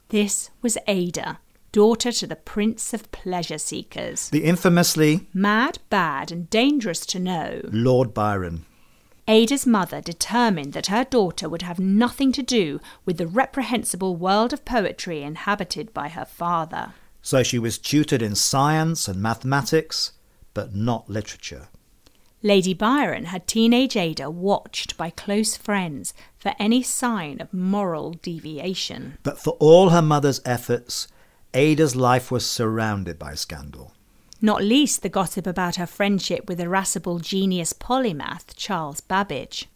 This 0.08 0.50
was 0.62 0.78
Ada, 0.86 1.40
daughter 1.72 2.12
to 2.12 2.26
the 2.26 2.36
Prince 2.36 2.94
of 2.94 3.10
Pleasure 3.12 3.58
Seekers. 3.58 4.30
The 4.30 4.44
infamously 4.44 5.28
mad, 5.34 5.78
bad, 5.90 6.30
and 6.30 6.48
dangerous 6.48 7.04
to 7.06 7.18
know 7.18 7.60
Lord 7.64 8.14
Byron. 8.14 8.64
Ada's 9.28 9.66
mother 9.66 10.00
determined 10.00 10.72
that 10.72 10.86
her 10.86 11.04
daughter 11.04 11.48
would 11.48 11.62
have 11.62 11.80
nothing 11.80 12.30
to 12.32 12.42
do 12.42 12.80
with 13.04 13.18
the 13.18 13.26
reprehensible 13.26 14.14
world 14.14 14.52
of 14.52 14.64
poetry 14.64 15.22
inhabited 15.22 15.92
by 15.92 16.08
her 16.08 16.24
father. 16.24 16.94
So 17.22 17.42
she 17.42 17.58
was 17.58 17.76
tutored 17.76 18.22
in 18.22 18.36
science 18.36 19.08
and 19.08 19.20
mathematics, 19.20 20.12
but 20.54 20.74
not 20.74 21.10
literature. 21.10 21.68
Lady 22.42 22.72
Byron 22.72 23.24
had 23.24 23.48
teenage 23.48 23.96
Ada 23.96 24.30
watched 24.30 24.96
by 24.96 25.10
close 25.10 25.56
friends 25.56 26.14
for 26.38 26.54
any 26.60 26.80
sign 26.82 27.40
of 27.40 27.52
moral 27.52 28.12
deviation. 28.12 29.18
But 29.24 29.40
for 29.40 29.56
all 29.58 29.88
her 29.88 30.02
mother's 30.02 30.40
efforts, 30.44 31.08
Ada's 31.52 31.96
life 31.96 32.30
was 32.30 32.48
surrounded 32.48 33.18
by 33.18 33.34
scandal. 33.34 33.92
Not 34.42 34.62
least 34.62 35.02
the 35.02 35.08
gossip 35.08 35.46
about 35.46 35.76
her 35.76 35.86
friendship 35.86 36.46
with 36.46 36.60
irascible 36.60 37.20
genius 37.20 37.72
polymath 37.72 38.54
Charles 38.54 39.00
Babbage. 39.00 39.66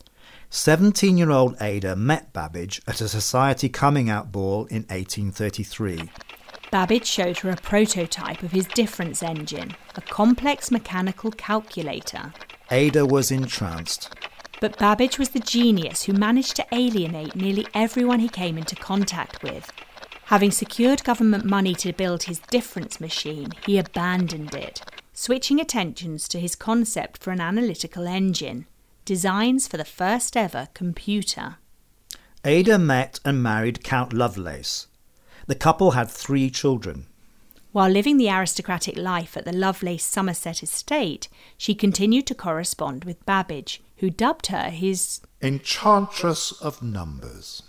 17 0.51 1.17
year 1.17 1.31
old 1.31 1.57
Ada 1.63 1.97
met 1.97 2.33
Babbage 2.35 2.83
at 2.87 3.01
a 3.01 3.09
society 3.09 3.71
coming 3.71 4.11
out 4.11 4.31
ball 4.31 4.67
in 4.67 4.83
1833. 4.89 6.11
Babbage 6.71 7.07
showed 7.07 7.39
her 7.39 7.51
a 7.51 7.57
prototype 7.57 8.43
of 8.43 8.53
his 8.53 8.67
difference 8.67 9.23
engine, 9.23 9.75
a 9.97 10.03
complex 10.03 10.71
mechanical 10.71 11.31
calculator. 11.31 12.33
Ada 12.71 13.07
was 13.07 13.31
entranced. 13.31 14.15
But 14.61 14.79
Babbage 14.79 15.19
was 15.19 15.31
the 15.31 15.41
genius 15.41 16.03
who 16.03 16.13
managed 16.13 16.55
to 16.57 16.67
alienate 16.71 17.35
nearly 17.35 17.67
everyone 17.73 18.21
he 18.21 18.29
came 18.29 18.59
into 18.59 18.77
contact 18.77 19.43
with. 19.43 19.73
Having 20.31 20.53
secured 20.53 21.03
government 21.03 21.45
money 21.45 21.75
to 21.75 21.93
build 21.93 22.23
his 22.23 22.39
difference 22.39 23.01
machine, 23.01 23.49
he 23.67 23.79
abandoned 23.79 24.55
it, 24.55 24.81
switching 25.13 25.59
attentions 25.59 26.29
to 26.29 26.39
his 26.39 26.55
concept 26.55 27.21
for 27.21 27.33
an 27.33 27.41
analytical 27.41 28.07
engine, 28.07 28.67
designs 29.05 29.67
for 29.67 29.77
the 29.77 29.85
first 29.85 30.37
ever 30.37 30.69
computer. 30.73 31.57
Ada 32.45 32.79
met 32.79 33.19
and 33.25 33.43
married 33.43 33.83
Count 33.83 34.13
Lovelace. 34.13 34.87
The 35.49 35.57
couple 35.57 35.91
had 35.91 36.09
three 36.09 36.49
children. 36.49 37.07
While 37.73 37.91
living 37.91 38.17
the 38.17 38.31
aristocratic 38.31 38.97
life 38.97 39.37
at 39.37 39.45
the 39.45 39.53
Lovelace 39.53 40.05
Somerset 40.05 40.63
estate, 40.63 41.27
she 41.59 41.75
continued 41.75 42.29
to 42.29 42.37
correspond 42.37 43.05
with 43.05 43.27
Babbage, 43.27 43.83
who 43.97 44.11
dubbed 44.11 44.47
her 44.47 44.71
his 44.71 45.23
Enchantress 45.43 46.53
of 46.53 46.85
Numbers. 46.85 47.65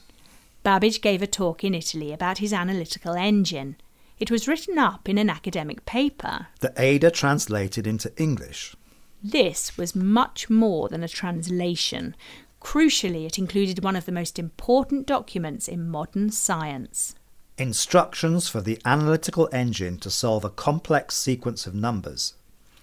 Babbage 0.63 1.01
gave 1.01 1.21
a 1.21 1.27
talk 1.27 1.63
in 1.63 1.73
Italy 1.73 2.13
about 2.13 2.37
his 2.37 2.53
analytical 2.53 3.13
engine. 3.13 3.77
It 4.19 4.29
was 4.29 4.47
written 4.47 4.77
up 4.77 5.09
in 5.09 5.17
an 5.17 5.29
academic 5.29 5.85
paper. 5.85 6.47
that 6.59 6.79
Ada 6.79 7.09
translated 7.09 7.87
into 7.87 8.11
English. 8.17 8.75
This 9.23 9.77
was 9.77 9.95
much 9.95 10.49
more 10.49 10.87
than 10.89 11.03
a 11.03 11.07
translation. 11.07 12.15
Crucially, 12.61 13.25
it 13.25 13.39
included 13.39 13.83
one 13.83 13.95
of 13.95 14.05
the 14.05 14.11
most 14.11 14.37
important 14.37 15.07
documents 15.07 15.67
in 15.67 15.89
modern 15.89 16.29
science. 16.29 17.15
Instructions 17.57 18.47
for 18.47 18.61
the 18.61 18.79
analytical 18.85 19.49
engine 19.51 19.97
to 19.99 20.11
solve 20.11 20.45
a 20.45 20.49
complex 20.49 21.15
sequence 21.15 21.65
of 21.65 21.73
numbers. 21.73 22.35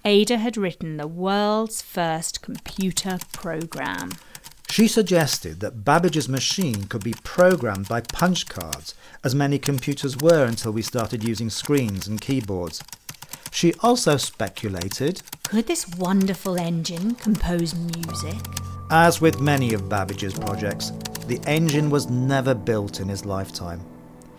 Ada 0.05 0.39
had 0.39 0.57
written 0.57 0.97
the 0.97 1.07
world's 1.07 1.83
first 1.83 2.43
computer 2.43 3.19
program. 3.33 4.13
She 4.71 4.87
suggested 4.87 5.61
that 5.61 5.85
Babbage's 5.85 6.29
machine 6.29 6.85
could 6.85 7.03
be 7.03 7.15
programmed 7.25 7.89
by 7.89 8.01
punch 8.03 8.49
cards, 8.49 8.95
as 9.25 9.35
many 9.35 9.59
computers 9.59 10.17
were 10.17 10.45
until 10.45 10.73
we 10.73 10.83
started 10.83 11.25
using 11.25 11.51
screens 11.51 12.07
and 12.07 12.21
keyboards. 12.21 12.83
She 13.51 13.73
also 13.81 14.17
speculated, 14.19 15.23
Could 15.45 15.67
this 15.67 15.89
wonderful 15.97 16.57
engine 16.59 17.15
compose 17.15 17.75
music? 17.75 18.37
as 18.91 19.21
with 19.21 19.41
many 19.41 19.75
of 19.75 19.89
Babbage's 19.89 20.33
projects, 20.35 20.93
the 21.27 21.41
engine 21.47 21.91
was 21.91 22.09
never 22.09 22.55
built 22.55 23.01
in 23.01 23.09
his 23.09 23.25
lifetime. 23.27 23.81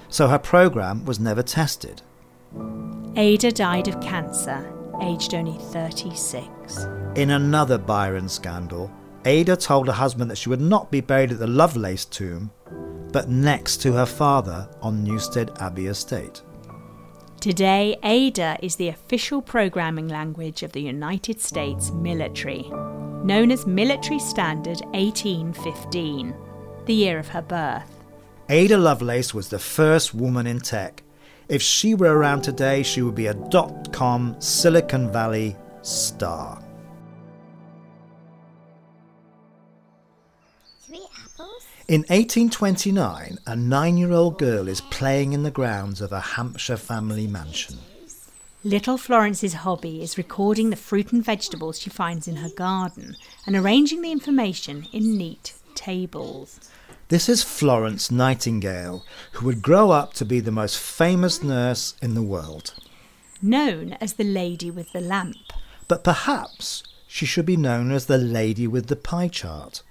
So 0.09 0.27
her 0.27 0.39
program 0.39 1.05
was 1.05 1.19
never 1.19 1.43
tested. 1.43 2.01
Ada 3.15 3.51
died 3.51 3.87
of 3.87 4.01
cancer, 4.01 4.73
aged 5.01 5.33
only 5.35 5.57
36. 5.71 6.87
In 7.15 7.29
another 7.31 7.77
Byron 7.77 8.27
scandal, 8.29 8.91
Ada 9.25 9.57
told 9.57 9.87
her 9.87 9.93
husband 9.93 10.31
that 10.31 10.37
she 10.37 10.49
would 10.49 10.61
not 10.61 10.91
be 10.91 11.01
buried 11.01 11.31
at 11.31 11.39
the 11.39 11.47
Lovelace 11.47 12.05
tomb, 12.05 12.51
but 13.11 13.29
next 13.29 13.81
to 13.81 13.93
her 13.93 14.05
father 14.05 14.69
on 14.81 15.03
Newstead 15.03 15.51
Abbey 15.59 15.87
estate. 15.87 16.41
Today, 17.41 17.97
Ada 18.03 18.57
is 18.61 18.75
the 18.75 18.89
official 18.89 19.41
programming 19.41 20.07
language 20.07 20.63
of 20.63 20.71
the 20.73 20.81
United 20.81 21.41
States 21.41 21.91
military, 21.91 22.63
known 23.23 23.51
as 23.51 23.65
Military 23.65 24.19
Standard 24.19 24.81
1815, 24.91 26.35
the 26.85 26.93
year 26.93 27.17
of 27.17 27.29
her 27.29 27.41
birth. 27.41 28.03
Ada 28.49 28.77
Lovelace 28.77 29.33
was 29.33 29.49
the 29.49 29.59
first 29.59 30.13
woman 30.13 30.47
in 30.47 30.59
tech. 30.59 31.03
If 31.47 31.61
she 31.61 31.93
were 31.93 32.17
around 32.17 32.41
today, 32.41 32.83
she 32.83 33.01
would 33.01 33.15
be 33.15 33.27
a 33.27 33.33
dot 33.33 33.91
com 33.93 34.35
Silicon 34.39 35.11
Valley 35.11 35.55
star. 35.81 36.61
In 41.89 42.01
1829, 42.01 43.39
a 43.47 43.55
nine 43.55 43.97
year 43.97 44.11
old 44.11 44.37
girl 44.37 44.67
is 44.67 44.79
playing 44.79 45.33
in 45.33 45.41
the 45.41 45.49
grounds 45.49 46.01
of 46.01 46.11
a 46.11 46.19
Hampshire 46.19 46.77
family 46.77 47.25
mansion. 47.25 47.79
Little 48.63 48.95
Florence's 48.95 49.55
hobby 49.55 50.03
is 50.03 50.15
recording 50.15 50.69
the 50.69 50.75
fruit 50.75 51.11
and 51.11 51.25
vegetables 51.25 51.79
she 51.79 51.89
finds 51.89 52.27
in 52.27 52.35
her 52.35 52.49
garden 52.49 53.15
and 53.47 53.55
arranging 53.55 54.03
the 54.03 54.11
information 54.11 54.85
in 54.93 55.17
neat 55.17 55.55
tables. 55.73 56.69
This 57.07 57.27
is 57.27 57.41
Florence 57.41 58.11
Nightingale, 58.11 59.03
who 59.31 59.47
would 59.47 59.63
grow 59.63 59.89
up 59.89 60.13
to 60.13 60.25
be 60.25 60.39
the 60.39 60.51
most 60.51 60.77
famous 60.77 61.41
nurse 61.41 61.95
in 62.03 62.13
the 62.13 62.21
world. 62.21 62.75
Known 63.41 63.93
as 63.93 64.13
the 64.13 64.23
Lady 64.23 64.69
with 64.69 64.91
the 64.93 65.01
Lamp. 65.01 65.37
But 65.87 66.03
perhaps 66.03 66.83
she 67.07 67.25
should 67.25 67.47
be 67.47 67.57
known 67.57 67.91
as 67.91 68.05
the 68.05 68.19
lady 68.19 68.67
with 68.67 68.85
the 68.85 68.95
pie 68.95 69.29
chart. 69.29 69.81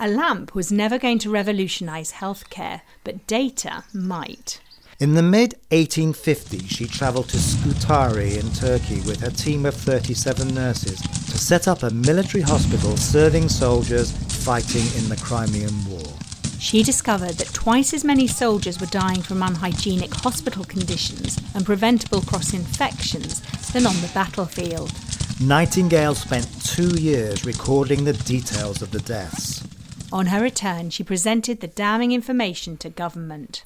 A 0.00 0.06
lamp 0.08 0.54
was 0.54 0.70
never 0.70 0.96
going 0.96 1.18
to 1.18 1.30
revolutionise 1.30 2.12
healthcare, 2.12 2.82
but 3.02 3.26
data 3.26 3.82
might. 3.92 4.60
In 5.00 5.14
the 5.14 5.24
mid 5.24 5.56
1850s, 5.72 6.68
she 6.70 6.86
travelled 6.86 7.28
to 7.30 7.36
Scutari 7.36 8.38
in 8.38 8.48
Turkey 8.52 9.00
with 9.00 9.20
her 9.20 9.30
team 9.30 9.66
of 9.66 9.74
37 9.74 10.54
nurses 10.54 11.00
to 11.00 11.36
set 11.36 11.66
up 11.66 11.82
a 11.82 11.90
military 11.90 12.42
hospital 12.42 12.96
serving 12.96 13.48
soldiers 13.48 14.12
fighting 14.44 14.86
in 15.02 15.08
the 15.08 15.16
Crimean 15.16 15.74
War. 15.90 16.14
She 16.60 16.84
discovered 16.84 17.34
that 17.34 17.52
twice 17.52 17.92
as 17.92 18.04
many 18.04 18.28
soldiers 18.28 18.80
were 18.80 18.86
dying 18.86 19.22
from 19.22 19.42
unhygienic 19.42 20.14
hospital 20.14 20.62
conditions 20.64 21.40
and 21.56 21.66
preventable 21.66 22.20
cross 22.22 22.54
infections 22.54 23.40
than 23.72 23.84
on 23.84 23.96
the 23.96 24.10
battlefield. 24.14 24.92
Nightingale 25.40 26.14
spent 26.14 26.46
two 26.64 27.00
years 27.00 27.44
recording 27.44 28.04
the 28.04 28.12
details 28.12 28.80
of 28.80 28.92
the 28.92 29.00
deaths. 29.00 29.64
On 30.10 30.26
her 30.26 30.42
return, 30.42 30.90
she 30.90 31.04
presented 31.04 31.60
the 31.60 31.66
damning 31.66 32.12
information 32.12 32.76
to 32.78 32.88
government. 32.88 33.64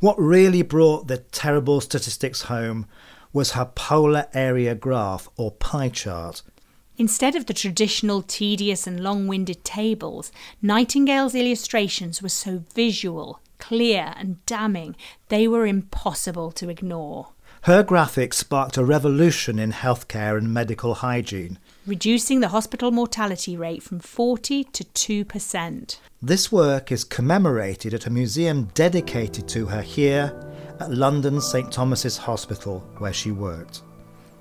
What 0.00 0.18
really 0.18 0.62
brought 0.62 1.06
the 1.06 1.18
terrible 1.18 1.80
statistics 1.80 2.42
home 2.42 2.86
was 3.32 3.52
her 3.52 3.70
polar 3.74 4.26
area 4.34 4.74
graph 4.74 5.28
or 5.36 5.52
pie 5.52 5.90
chart. 5.90 6.42
Instead 6.98 7.36
of 7.36 7.46
the 7.46 7.54
traditional 7.54 8.22
tedious 8.22 8.86
and 8.86 9.00
long 9.00 9.26
winded 9.26 9.62
tables, 9.64 10.32
Nightingale's 10.60 11.34
illustrations 11.34 12.22
were 12.22 12.30
so 12.30 12.64
visual, 12.74 13.40
clear, 13.58 14.14
and 14.16 14.44
damning 14.46 14.96
they 15.28 15.46
were 15.46 15.66
impossible 15.66 16.50
to 16.52 16.68
ignore, 16.68 17.28
Her 17.62 17.82
graphics 17.82 18.34
sparked 18.34 18.76
a 18.76 18.84
revolution 18.84 19.58
in 19.58 19.72
healthcare 19.72 20.38
and 20.38 20.52
medical 20.54 20.94
hygiene. 20.94 21.58
Reducing 21.86 22.40
the 22.40 22.48
hospital 22.48 22.90
mortality 22.90 23.56
rate 23.56 23.82
from 23.82 24.00
40 24.00 24.64
to 24.64 24.84
2%. 25.24 25.98
This 26.20 26.50
work 26.50 26.90
is 26.90 27.04
commemorated 27.04 27.94
at 27.94 28.06
a 28.06 28.10
museum 28.10 28.70
dedicated 28.74 29.48
to 29.48 29.66
her 29.66 29.82
here 29.82 30.32
at 30.80 30.90
London 30.90 31.40
St 31.40 31.70
Thomas's 31.72 32.16
Hospital, 32.16 32.80
where 32.98 33.12
she 33.12 33.30
worked. 33.30 33.82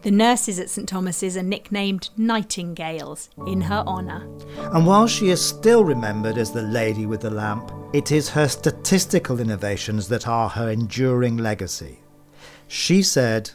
The 0.02 0.12
nurses 0.12 0.60
at 0.60 0.70
St 0.70 0.88
Thomas's 0.88 1.36
are 1.36 1.42
nicknamed 1.42 2.12
Nightingales 2.16 3.30
in 3.48 3.62
her 3.62 3.84
honour. 3.88 4.28
And 4.72 4.86
while 4.86 5.08
she 5.08 5.30
is 5.30 5.44
still 5.44 5.84
remembered 5.84 6.38
as 6.38 6.52
the 6.52 6.62
lady 6.62 7.08
with 7.08 7.22
the 7.22 7.32
lamp, 7.32 7.72
it 7.92 8.12
is 8.12 8.30
her 8.30 8.48
statistical 8.48 9.40
innovations 9.40 10.08
that 10.10 10.28
are 10.28 10.48
her 10.50 10.70
enduring 10.70 11.38
legacy. 11.38 12.00
She 12.68 13.02
said, 13.02 13.50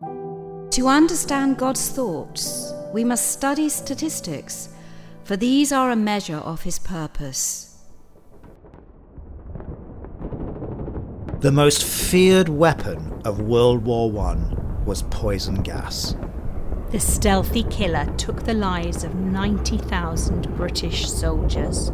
To 0.00 0.86
understand 0.86 1.58
God's 1.58 1.88
thoughts, 1.88 2.65
we 2.96 3.04
must 3.04 3.30
study 3.30 3.68
statistics, 3.68 4.70
for 5.22 5.36
these 5.36 5.70
are 5.70 5.90
a 5.90 5.94
measure 5.96 6.38
of 6.38 6.62
his 6.62 6.78
purpose. 6.78 7.84
The 11.40 11.52
most 11.52 11.84
feared 11.84 12.48
weapon 12.48 13.20
of 13.26 13.38
World 13.38 13.84
War 13.84 14.10
I 14.18 14.54
was 14.86 15.02
poison 15.10 15.56
gas. 15.56 16.16
The 16.90 16.98
stealthy 16.98 17.64
killer 17.64 18.06
took 18.16 18.44
the 18.44 18.54
lives 18.54 19.04
of 19.04 19.14
90,000 19.14 20.56
British 20.56 21.10
soldiers. 21.10 21.90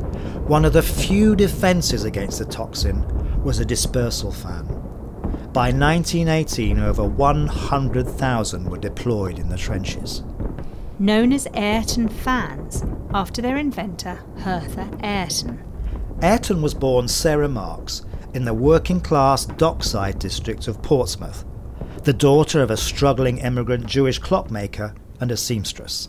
One 0.47 0.65
of 0.65 0.73
the 0.73 0.83
few 0.83 1.35
defences 1.35 2.05
against 2.05 2.39
the 2.39 2.45
toxin 2.45 3.43
was 3.43 3.59
a 3.59 3.65
dispersal 3.65 4.31
fan. 4.31 4.67
By 5.53 5.73
1918, 5.73 6.79
over 6.79 7.05
100,000 7.05 8.71
were 8.71 8.79
deployed 8.79 9.41
in 9.41 9.49
the 9.49 9.59
trenches. 9.59 10.23
Known 10.99 11.33
as 11.33 11.49
Ayrton 11.55 12.09
fans, 12.09 12.85
after 13.13 13.43
their 13.43 13.57
inventor, 13.57 14.21
Hertha 14.39 14.91
Ayrton. 15.03 15.63
Ayrton 16.23 16.63
was 16.63 16.75
born 16.75 17.09
Sarah 17.09 17.49
Marks 17.49 18.05
in 18.35 18.45
the 18.45 18.55
working 18.55 19.01
class 19.01 19.45
dockside 19.45 20.19
district 20.19 20.69
of 20.69 20.83
Portsmouth, 20.83 21.45
the 22.05 22.13
daughter 22.13 22.63
of 22.63 22.71
a 22.71 22.77
struggling 22.77 23.39
immigrant 23.39 23.87
Jewish 23.87 24.19
clockmaker 24.19 24.95
and 25.21 25.31
a 25.31 25.37
seamstress. 25.37 26.09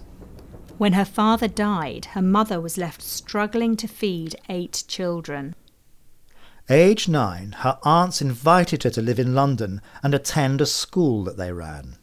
When 0.77 0.93
her 0.93 1.05
father 1.05 1.47
died, 1.47 2.05
her 2.11 2.21
mother 2.21 2.59
was 2.59 2.77
left 2.77 3.01
struggling 3.01 3.75
to 3.77 3.87
feed 3.87 4.35
eight 4.49 4.83
children. 4.87 5.55
Age 6.69 7.07
nine, 7.07 7.53
her 7.59 7.77
aunts 7.83 8.21
invited 8.21 8.83
her 8.83 8.89
to 8.91 9.01
live 9.01 9.19
in 9.19 9.35
London 9.35 9.81
and 10.01 10.13
attend 10.13 10.61
a 10.61 10.65
school 10.65 11.23
that 11.23 11.37
they 11.37 11.51
ran. 11.51 11.97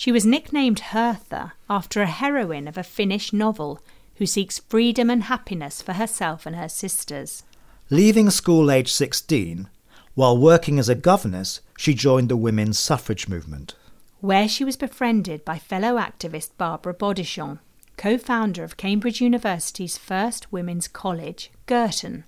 She 0.00 0.12
was 0.12 0.24
nicknamed 0.24 0.80
Hertha 0.80 1.52
after 1.68 2.00
a 2.00 2.06
heroine 2.06 2.66
of 2.66 2.78
a 2.78 2.82
Finnish 2.82 3.34
novel 3.34 3.80
who 4.14 4.24
seeks 4.24 4.60
freedom 4.60 5.10
and 5.10 5.24
happiness 5.24 5.82
for 5.82 5.92
herself 5.92 6.46
and 6.46 6.56
her 6.56 6.70
sisters. 6.70 7.42
Leaving 7.90 8.30
school 8.30 8.70
aged 8.70 8.94
16, 8.94 9.68
while 10.14 10.38
working 10.38 10.78
as 10.78 10.88
a 10.88 10.94
governess, 10.94 11.60
she 11.76 11.92
joined 11.92 12.30
the 12.30 12.36
women's 12.38 12.78
suffrage 12.78 13.28
movement. 13.28 13.74
Where 14.22 14.48
she 14.48 14.64
was 14.64 14.78
befriended 14.78 15.44
by 15.44 15.58
fellow 15.58 15.98
activist 16.00 16.52
Barbara 16.56 16.94
Bodichon, 16.94 17.58
co 17.98 18.16
founder 18.16 18.64
of 18.64 18.78
Cambridge 18.78 19.20
University's 19.20 19.98
first 19.98 20.50
women's 20.50 20.88
college, 20.88 21.50
Girton. 21.66 22.24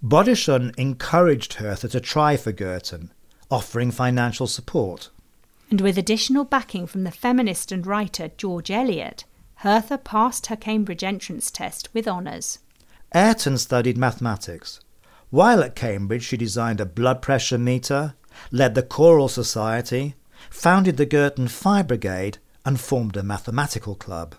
Bodichon 0.00 0.72
encouraged 0.78 1.54
Hertha 1.54 1.88
to 1.88 1.98
try 1.98 2.36
for 2.36 2.52
Girton, 2.52 3.12
offering 3.50 3.90
financial 3.90 4.46
support. 4.46 5.10
And 5.70 5.80
with 5.80 5.96
additional 5.96 6.44
backing 6.44 6.86
from 6.86 7.04
the 7.04 7.12
feminist 7.12 7.70
and 7.70 7.86
writer 7.86 8.30
George 8.36 8.70
Eliot, 8.70 9.24
Hertha 9.56 9.98
passed 9.98 10.46
her 10.46 10.56
Cambridge 10.56 11.04
entrance 11.04 11.50
test 11.50 11.88
with 11.94 12.08
honours. 12.08 12.58
Ayrton 13.14 13.56
studied 13.56 13.96
mathematics. 13.96 14.80
While 15.30 15.62
at 15.62 15.76
Cambridge, 15.76 16.24
she 16.24 16.36
designed 16.36 16.80
a 16.80 16.86
blood 16.86 17.22
pressure 17.22 17.58
meter, 17.58 18.14
led 18.50 18.74
the 18.74 18.82
Choral 18.82 19.28
Society, 19.28 20.16
founded 20.48 20.96
the 20.96 21.06
Girton 21.06 21.46
Fire 21.46 21.84
Brigade, 21.84 22.38
and 22.64 22.80
formed 22.80 23.16
a 23.16 23.22
mathematical 23.22 23.94
club. 23.94 24.34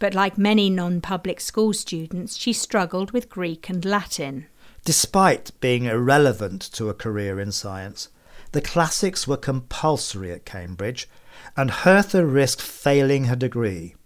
But 0.00 0.14
like 0.14 0.36
many 0.36 0.70
non 0.70 1.00
public 1.00 1.40
school 1.40 1.72
students, 1.72 2.36
she 2.36 2.52
struggled 2.52 3.12
with 3.12 3.28
Greek 3.28 3.68
and 3.68 3.84
Latin. 3.84 4.46
Despite 4.84 5.52
being 5.60 5.84
irrelevant 5.84 6.62
to 6.72 6.88
a 6.88 6.94
career 6.94 7.40
in 7.40 7.52
science, 7.52 8.08
the 8.54 8.60
classics 8.60 9.26
were 9.26 9.36
compulsory 9.36 10.30
at 10.30 10.44
Cambridge, 10.44 11.08
and 11.56 11.72
Hertha 11.72 12.24
risked 12.24 12.62
failing 12.62 13.24
her 13.24 13.34
degree. 13.34 13.96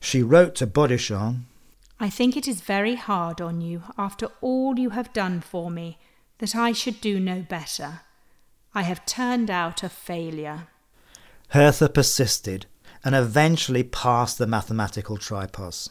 She 0.00 0.24
wrote 0.24 0.56
to 0.56 0.66
Bodichon, 0.66 1.44
I 2.00 2.10
think 2.10 2.36
it 2.36 2.48
is 2.48 2.60
very 2.62 2.96
hard 2.96 3.40
on 3.40 3.60
you, 3.60 3.84
after 3.96 4.28
all 4.40 4.76
you 4.76 4.90
have 4.90 5.12
done 5.12 5.40
for 5.40 5.70
me, 5.70 5.98
that 6.38 6.56
I 6.56 6.72
should 6.72 7.00
do 7.00 7.20
no 7.20 7.42
better. 7.42 8.00
I 8.74 8.82
have 8.82 9.06
turned 9.06 9.50
out 9.50 9.84
a 9.84 9.88
failure. 9.88 10.66
Hertha 11.50 11.88
persisted 11.88 12.66
and 13.04 13.14
eventually 13.14 13.84
passed 13.84 14.36
the 14.36 14.48
mathematical 14.48 15.16
tripos. 15.16 15.90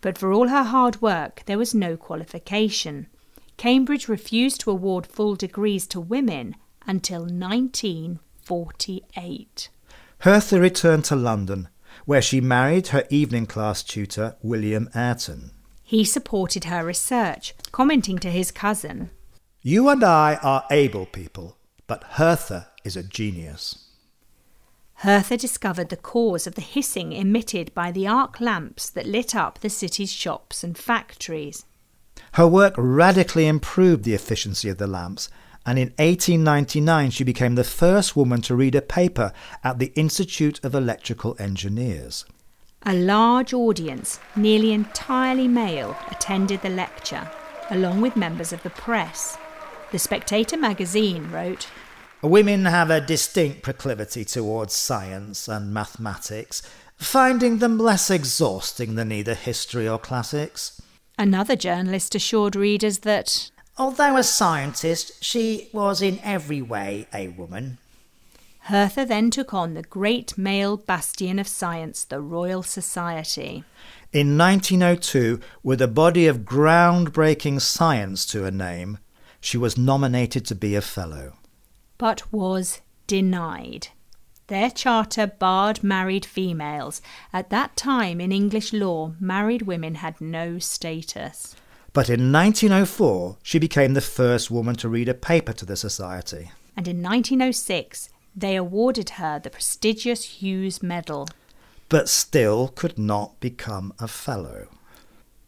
But 0.00 0.16
for 0.16 0.32
all 0.32 0.46
her 0.46 0.62
hard 0.62 1.02
work, 1.02 1.42
there 1.46 1.58
was 1.58 1.74
no 1.74 1.96
qualification. 1.96 3.08
Cambridge 3.56 4.06
refused 4.06 4.60
to 4.60 4.70
award 4.70 5.08
full 5.08 5.34
degrees 5.34 5.88
to 5.88 6.00
women 6.00 6.54
until 6.86 7.22
1948. 7.22 9.68
Hertha 10.20 10.60
returned 10.60 11.04
to 11.06 11.16
London, 11.16 11.68
where 12.04 12.22
she 12.22 12.40
married 12.40 12.88
her 12.88 13.04
evening 13.10 13.46
class 13.46 13.82
tutor, 13.82 14.36
William 14.42 14.88
Ayrton. 14.94 15.50
He 15.82 16.04
supported 16.04 16.64
her 16.64 16.84
research, 16.84 17.54
commenting 17.72 18.18
to 18.18 18.30
his 18.30 18.50
cousin, 18.50 19.10
You 19.62 19.88
and 19.88 20.02
I 20.02 20.38
are 20.42 20.64
able 20.70 21.06
people, 21.06 21.56
but 21.86 22.04
Hertha 22.12 22.68
is 22.84 22.96
a 22.96 23.02
genius. 23.02 23.82
Hertha 25.00 25.36
discovered 25.36 25.90
the 25.90 25.96
cause 25.96 26.46
of 26.46 26.54
the 26.54 26.62
hissing 26.62 27.12
emitted 27.12 27.74
by 27.74 27.92
the 27.92 28.06
arc 28.06 28.40
lamps 28.40 28.88
that 28.90 29.06
lit 29.06 29.36
up 29.36 29.58
the 29.58 29.68
city's 29.68 30.10
shops 30.10 30.64
and 30.64 30.76
factories. 30.76 31.66
Her 32.32 32.48
work 32.48 32.74
radically 32.78 33.46
improved 33.46 34.04
the 34.04 34.14
efficiency 34.14 34.70
of 34.70 34.78
the 34.78 34.86
lamps, 34.86 35.28
and 35.66 35.78
in 35.78 35.88
1899 35.98 37.10
she 37.10 37.24
became 37.24 37.56
the 37.56 37.64
first 37.64 38.16
woman 38.16 38.40
to 38.42 38.54
read 38.54 38.76
a 38.76 38.80
paper 38.80 39.32
at 39.64 39.78
the 39.78 39.92
Institute 39.96 40.64
of 40.64 40.74
Electrical 40.74 41.36
Engineers. 41.38 42.24
A 42.84 42.94
large 42.94 43.52
audience, 43.52 44.20
nearly 44.36 44.72
entirely 44.72 45.48
male, 45.48 45.96
attended 46.08 46.62
the 46.62 46.68
lecture, 46.70 47.28
along 47.70 48.00
with 48.00 48.14
members 48.14 48.52
of 48.52 48.62
the 48.62 48.70
press. 48.70 49.36
The 49.90 49.98
Spectator 49.98 50.56
magazine 50.56 51.30
wrote 51.32 51.68
Women 52.22 52.64
have 52.64 52.90
a 52.90 53.00
distinct 53.00 53.62
proclivity 53.62 54.24
towards 54.24 54.72
science 54.72 55.48
and 55.48 55.74
mathematics, 55.74 56.62
finding 56.96 57.58
them 57.58 57.76
less 57.76 58.08
exhausting 58.08 58.94
than 58.94 59.12
either 59.12 59.34
history 59.34 59.88
or 59.88 59.98
classics. 59.98 60.80
Another 61.18 61.56
journalist 61.56 62.14
assured 62.14 62.56
readers 62.56 63.00
that, 63.00 63.50
although 63.78 64.16
a 64.16 64.22
scientist, 64.22 65.22
she 65.22 65.68
was 65.72 66.02
in 66.02 66.18
every 66.22 66.62
way 66.62 67.06
a 67.12 67.28
woman. 67.28 67.78
Hertha 68.60 69.04
then 69.04 69.30
took 69.30 69.54
on 69.54 69.74
the 69.74 69.82
great 69.82 70.36
male 70.36 70.76
bastion 70.76 71.38
of 71.38 71.46
science, 71.46 72.02
the 72.04 72.20
Royal 72.20 72.64
Society. 72.64 73.62
In 74.12 74.36
1902, 74.36 75.40
with 75.62 75.80
a 75.80 75.86
body 75.86 76.26
of 76.26 76.40
groundbreaking 76.40 77.60
science 77.60 78.26
to 78.26 78.42
her 78.42 78.50
name, 78.50 78.98
she 79.40 79.56
was 79.56 79.78
nominated 79.78 80.44
to 80.46 80.54
be 80.56 80.74
a 80.74 80.80
Fellow. 80.80 81.34
But 81.98 82.32
was 82.32 82.80
denied. 83.06 83.88
Their 84.48 84.70
charter 84.70 85.26
barred 85.26 85.84
married 85.84 86.24
females. 86.24 87.00
At 87.32 87.50
that 87.50 87.76
time 87.76 88.20
in 88.20 88.32
English 88.32 88.72
law, 88.72 89.12
married 89.20 89.62
women 89.62 89.96
had 89.96 90.20
no 90.20 90.58
status. 90.58 91.54
But 91.96 92.10
in 92.10 92.30
1904, 92.30 93.38
she 93.42 93.58
became 93.58 93.94
the 93.94 94.02
first 94.02 94.50
woman 94.50 94.76
to 94.76 94.88
read 94.90 95.08
a 95.08 95.14
paper 95.14 95.54
to 95.54 95.64
the 95.64 95.78
Society. 95.78 96.50
And 96.76 96.86
in 96.86 97.02
1906, 97.02 98.10
they 98.36 98.54
awarded 98.54 99.08
her 99.16 99.38
the 99.38 99.48
prestigious 99.48 100.24
Hughes 100.24 100.82
Medal. 100.82 101.26
But 101.88 102.10
still 102.10 102.68
could 102.68 102.98
not 102.98 103.40
become 103.40 103.94
a 103.98 104.08
Fellow. 104.08 104.68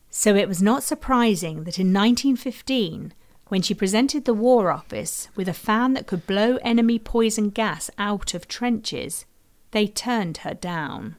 So 0.09 0.35
it 0.35 0.49
was 0.49 0.63
not 0.63 0.83
surprising 0.83 1.65
that 1.65 1.79
in 1.79 1.93
1915, 1.93 3.13
when 3.49 3.61
she 3.61 3.75
presented 3.75 4.25
the 4.25 4.33
War 4.33 4.71
Office 4.71 5.29
with 5.37 5.49
a 5.49 5.53
fan 5.53 5.93
that 5.93 6.07
could 6.07 6.27
blow 6.27 6.57
enemy 6.63 6.99
poison 6.99 7.51
gas 7.51 7.91
out 7.99 8.33
of 8.33 8.49
trenches, 8.49 9.27
they 9.73 9.87
turned 9.87 10.39
her 10.39 10.55
down. 10.55 11.17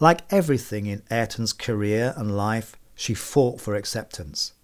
Like 0.00 0.22
everything 0.32 0.86
in 0.86 1.04
Ayrton's 1.12 1.52
career 1.52 2.12
and 2.16 2.36
life, 2.36 2.76
she 2.96 3.14
fought 3.14 3.60
for 3.60 3.76
acceptance. 3.76 4.54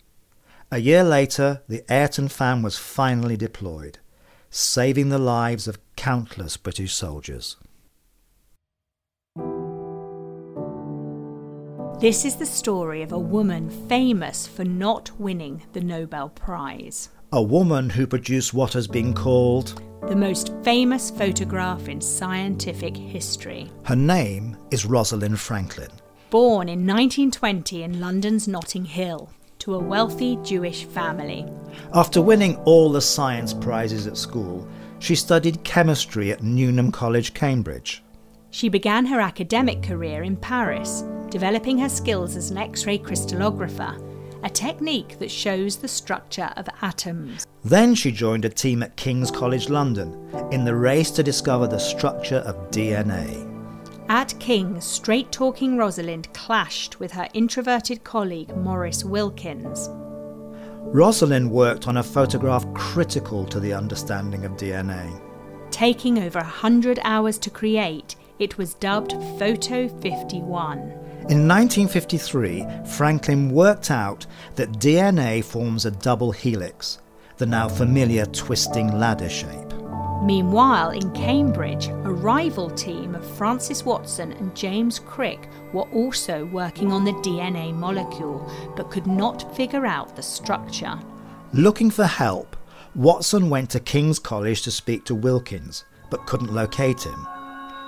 A 0.72 0.78
year 0.78 1.04
later, 1.04 1.62
the 1.68 1.84
Ayrton 1.88 2.28
fan 2.28 2.62
was 2.62 2.78
finally 2.78 3.36
deployed, 3.36 3.98
saving 4.50 5.10
the 5.10 5.18
lives 5.18 5.68
of 5.68 5.78
countless 5.94 6.56
British 6.56 6.94
soldiers. 6.94 7.56
This 12.00 12.24
is 12.24 12.34
the 12.34 12.46
story 12.46 13.02
of 13.02 13.12
a 13.12 13.18
woman 13.18 13.70
famous 13.88 14.46
for 14.46 14.64
not 14.64 15.12
winning 15.20 15.62
the 15.72 15.80
Nobel 15.80 16.30
Prize. 16.30 17.10
A 17.32 17.40
woman 17.40 17.90
who 17.90 18.06
produced 18.06 18.52
what 18.52 18.72
has 18.72 18.88
been 18.88 19.14
called 19.14 19.80
the 20.08 20.16
most 20.16 20.52
famous 20.64 21.12
photograph 21.12 21.88
in 21.88 22.00
scientific 22.00 22.96
history. 22.96 23.70
Her 23.84 23.94
name 23.94 24.56
is 24.72 24.84
Rosalind 24.84 25.38
Franklin. 25.38 25.90
Born 26.32 26.70
in 26.70 26.86
1920 26.86 27.82
in 27.82 28.00
London's 28.00 28.48
Notting 28.48 28.86
Hill 28.86 29.28
to 29.58 29.74
a 29.74 29.78
wealthy 29.78 30.38
Jewish 30.42 30.86
family. 30.86 31.46
After 31.92 32.22
winning 32.22 32.56
all 32.64 32.90
the 32.90 33.02
science 33.02 33.52
prizes 33.52 34.06
at 34.06 34.16
school, 34.16 34.66
she 34.98 35.14
studied 35.14 35.62
chemistry 35.62 36.32
at 36.32 36.42
Newnham 36.42 36.90
College, 36.90 37.34
Cambridge. 37.34 38.02
She 38.50 38.70
began 38.70 39.04
her 39.04 39.20
academic 39.20 39.82
career 39.82 40.22
in 40.22 40.38
Paris, 40.38 41.04
developing 41.28 41.76
her 41.76 41.90
skills 41.90 42.34
as 42.34 42.50
an 42.50 42.56
X 42.56 42.86
ray 42.86 42.96
crystallographer, 42.96 44.00
a 44.42 44.48
technique 44.48 45.18
that 45.18 45.30
shows 45.30 45.76
the 45.76 45.86
structure 45.86 46.50
of 46.56 46.66
atoms. 46.80 47.46
Then 47.62 47.94
she 47.94 48.10
joined 48.10 48.46
a 48.46 48.48
team 48.48 48.82
at 48.82 48.96
King's 48.96 49.30
College 49.30 49.68
London 49.68 50.14
in 50.50 50.64
the 50.64 50.74
race 50.74 51.10
to 51.10 51.22
discover 51.22 51.66
the 51.66 51.78
structure 51.78 52.36
of 52.36 52.70
DNA. 52.70 53.51
At 54.12 54.38
King's, 54.38 54.84
straight 54.84 55.32
talking 55.32 55.78
Rosalind 55.78 56.30
clashed 56.34 57.00
with 57.00 57.12
her 57.12 57.30
introverted 57.32 58.04
colleague 58.04 58.54
Maurice 58.54 59.04
Wilkins. 59.04 59.88
Rosalind 60.80 61.50
worked 61.50 61.88
on 61.88 61.96
a 61.96 62.02
photograph 62.02 62.66
critical 62.74 63.46
to 63.46 63.58
the 63.58 63.72
understanding 63.72 64.44
of 64.44 64.52
DNA. 64.52 65.18
Taking 65.70 66.18
over 66.18 66.40
a 66.40 66.42
100 66.42 67.00
hours 67.04 67.38
to 67.38 67.48
create, 67.48 68.14
it 68.38 68.58
was 68.58 68.74
dubbed 68.74 69.12
Photo 69.38 69.88
51. 69.88 70.78
In 71.30 71.48
1953, 71.48 72.66
Franklin 72.94 73.50
worked 73.50 73.90
out 73.90 74.26
that 74.56 74.72
DNA 74.72 75.42
forms 75.42 75.86
a 75.86 75.90
double 75.90 76.32
helix, 76.32 76.98
the 77.38 77.46
now 77.46 77.66
familiar 77.66 78.26
twisting 78.26 78.98
ladder 78.98 79.30
shape. 79.30 79.72
Meanwhile, 80.22 80.90
in 80.90 81.10
Cambridge, 81.14 81.88
a 81.88 82.12
rival 82.12 82.70
team 82.70 83.16
of 83.16 83.28
Francis 83.36 83.84
Watson 83.84 84.30
and 84.34 84.54
James 84.54 85.00
Crick 85.00 85.48
were 85.72 85.88
also 85.90 86.44
working 86.44 86.92
on 86.92 87.04
the 87.04 87.12
DNA 87.14 87.74
molecule, 87.74 88.48
but 88.76 88.88
could 88.88 89.08
not 89.08 89.56
figure 89.56 89.84
out 89.84 90.14
the 90.14 90.22
structure. 90.22 90.96
Looking 91.52 91.90
for 91.90 92.04
help, 92.04 92.56
Watson 92.94 93.50
went 93.50 93.70
to 93.70 93.80
King's 93.80 94.20
College 94.20 94.62
to 94.62 94.70
speak 94.70 95.04
to 95.06 95.14
Wilkins, 95.16 95.84
but 96.08 96.24
couldn't 96.26 96.54
locate 96.54 97.04
him. 97.04 97.26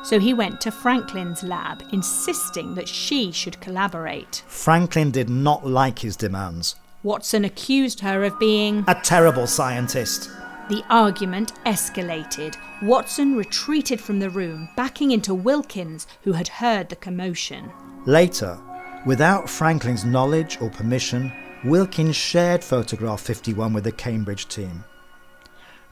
So 0.03 0.19
he 0.19 0.35
went 0.35 0.61
to 0.63 0.73
Franklin's 0.73 1.45
lab, 1.45 1.85
insisting 1.93 2.75
that 2.75 2.89
she 2.89 3.31
should 3.31 3.61
collaborate. 3.61 4.43
Franklin 4.49 5.13
did 5.13 5.31
not 5.31 5.65
like 5.65 6.01
his 6.01 6.17
demands. 6.17 6.75
Watson 7.05 7.45
accused 7.45 8.01
her 8.01 8.25
of 8.25 8.37
being 8.41 8.85
a 8.89 9.01
terrible 9.03 9.47
scientist. 9.47 10.31
The 10.69 10.83
argument 10.89 11.53
escalated. 11.67 12.57
Watson 12.81 13.37
retreated 13.37 14.01
from 14.01 14.19
the 14.19 14.31
room, 14.31 14.71
backing 14.77 15.11
into 15.11 15.35
Wilkins, 15.35 16.07
who 16.23 16.33
had 16.33 16.49
heard 16.49 16.89
the 16.89 16.97
commotion. 16.97 17.71
Later, 18.07 18.59
without 19.05 19.51
Franklin's 19.51 20.07
knowledge 20.07 20.59
or 20.63 20.71
permission, 20.71 21.31
Wilkins 21.65 22.17
shared 22.17 22.65
photograph 22.65 23.21
51 23.21 23.75
with 23.75 23.85
the 23.85 23.93
Cambridge 23.93 24.49
team. 24.49 24.85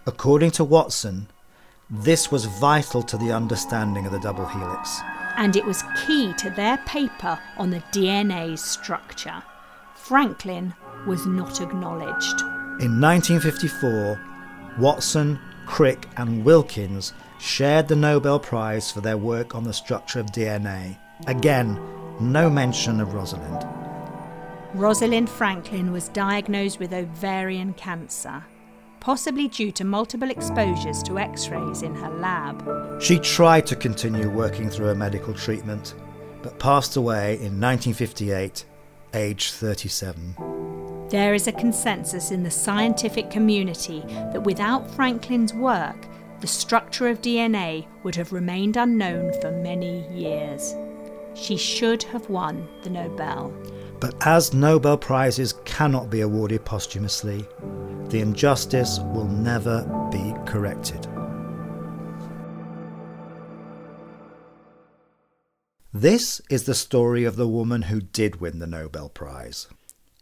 According 0.06 0.52
to 0.52 0.64
Watson, 0.64 1.28
this 1.90 2.32
was 2.32 2.46
vital 2.46 3.02
to 3.02 3.18
the 3.18 3.32
understanding 3.32 4.06
of 4.06 4.12
the 4.12 4.20
double 4.20 4.46
helix. 4.46 5.00
And 5.37 5.54
it 5.54 5.66
was 5.66 5.85
key 6.06 6.32
to 6.38 6.48
their 6.48 6.78
paper 6.78 7.38
on 7.58 7.70
the 7.70 7.82
DNA 7.92 8.58
structure. 8.58 9.42
Franklin 9.94 10.74
was 11.06 11.26
not 11.26 11.61
acknowledged. 11.61 12.40
In 12.80 13.00
1954, 13.00 14.32
Watson, 14.78 15.38
Crick, 15.66 16.08
and 16.16 16.44
Wilkins 16.44 17.12
shared 17.38 17.88
the 17.88 17.96
Nobel 17.96 18.38
Prize 18.38 18.90
for 18.90 19.00
their 19.00 19.16
work 19.16 19.54
on 19.54 19.64
the 19.64 19.72
structure 19.72 20.20
of 20.20 20.26
DNA. 20.26 20.96
Again, 21.26 21.80
no 22.20 22.48
mention 22.48 23.00
of 23.00 23.14
Rosalind. 23.14 23.66
Rosalind 24.74 25.28
Franklin 25.28 25.92
was 25.92 26.08
diagnosed 26.08 26.78
with 26.78 26.92
ovarian 26.92 27.74
cancer, 27.74 28.44
possibly 29.00 29.48
due 29.48 29.70
to 29.72 29.85
multiple 29.85 30.30
exposures 30.30 31.02
to 31.02 31.18
x 31.18 31.48
rays 31.48 31.82
in 31.82 31.94
her 31.94 32.11
lab. 32.11 33.02
She 33.02 33.18
tried 33.18 33.66
to 33.66 33.76
continue 33.76 34.30
working 34.30 34.70
through 34.70 34.87
her 34.87 34.94
medical 34.94 35.35
treatment, 35.35 35.94
but 36.42 36.58
passed 36.58 36.96
away 36.96 37.35
in 37.35 37.61
1958, 37.61 38.64
aged 39.14 39.52
37. 39.54 40.51
There 41.12 41.35
is 41.35 41.46
a 41.46 41.53
consensus 41.53 42.31
in 42.31 42.42
the 42.42 42.51
scientific 42.51 43.31
community 43.31 44.03
that 44.07 44.44
without 44.44 44.90
Franklin's 44.92 45.53
work, 45.53 46.07
the 46.40 46.46
structure 46.46 47.07
of 47.07 47.20
DNA 47.20 47.87
would 48.03 48.14
have 48.14 48.33
remained 48.33 48.79
unknown 48.79 49.38
for 49.42 49.51
many 49.51 50.09
years. 50.11 50.75
She 51.35 51.59
should 51.59 52.03
have 52.05 52.31
won 52.31 52.66
the 52.83 52.88
Nobel. 52.88 53.53
But 54.01 54.27
as 54.27 54.55
Nobel 54.55 54.96
Prizes 54.96 55.53
cannot 55.66 56.09
be 56.09 56.22
awarded 56.22 56.64
posthumously, 56.64 57.46
the 58.09 58.20
injustice 58.20 58.98
will 58.98 59.29
never 59.29 59.83
be 60.11 60.33
corrected. 60.46 61.07
This 65.92 66.40
is 66.48 66.64
the 66.64 66.75
story 66.75 67.25
of 67.25 67.37
the 67.37 67.48
woman 67.48 67.83
who 67.83 68.01
did 68.01 68.40
win 68.40 68.61
the 68.61 68.66
Nobel 68.66 69.11
Prize. 69.11 69.68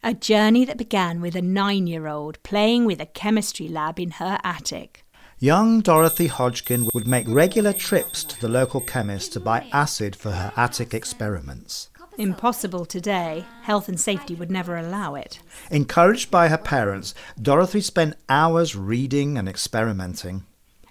A 0.03 0.15
journey 0.15 0.65
that 0.65 0.79
began 0.79 1.21
with 1.21 1.37
a 1.37 1.43
nine 1.43 1.87
year 1.87 2.07
old 2.07 2.43
playing 2.43 2.87
with 2.87 3.03
a 3.03 3.07
chemistry 3.07 3.69
lab 3.69 4.01
in 4.01 4.13
her 4.13 4.39
attic. 4.43 5.05
Young 5.39 5.83
Dorothy 5.83 6.27
Hodgkin 6.27 6.89
would 6.95 7.07
make 7.07 7.29
regular 7.29 7.75
trips 7.75 8.25
to 8.25 8.41
the 8.41 8.49
local 8.49 8.81
chemist 8.81 9.35
to 9.35 9.41
buy 9.41 9.67
acid 9.73 10.17
for 10.17 10.31
her 10.31 10.55
attic 10.57 10.95
experiments. 10.95 11.91
Impossible 12.17 12.87
today. 12.87 13.45
Health 13.61 13.91
and 13.91 14.01
safety 14.01 14.35
would 14.35 14.51
never 14.51 14.79
allow 14.79 15.17
it. 15.17 15.39
Encouraged 15.71 16.31
by 16.31 16.49
her 16.49 16.59
parents, 16.59 17.15
Dorothy 17.41 17.83
spent 17.83 18.17
hours 18.27 18.75
reading 18.75 19.37
and 19.37 19.47
experimenting. 19.47 20.45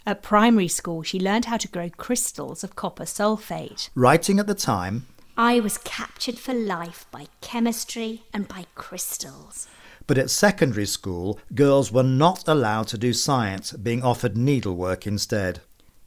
At 0.06 0.22
primary 0.22 0.68
school, 0.68 1.02
she 1.02 1.20
learned 1.20 1.46
how 1.46 1.58
to 1.58 1.68
grow 1.68 1.90
crystals 1.90 2.64
of 2.64 2.76
copper 2.76 3.06
sulfate. 3.06 3.90
Writing 3.96 4.40
at 4.40 4.46
the 4.46 4.54
time, 4.54 5.08
I 5.42 5.62
was 5.62 5.78
captured 5.78 6.38
for 6.38 6.54
life 6.54 7.06
by 7.12 7.28
chemistry 7.40 8.24
and 8.34 8.46
by 8.46 8.66
crystals. 8.76 9.70
But 10.06 10.18
at 10.18 10.30
secondary 10.30 10.86
school, 10.86 11.40
girls 11.56 11.94
were 11.94 12.04
not 12.04 12.46
allowed 12.46 12.90
to 12.90 12.98
do 12.98 13.14
science, 13.14 13.72
being 13.72 14.04
offered 14.04 14.36
needlework 14.36 15.08
instead. 15.08 15.62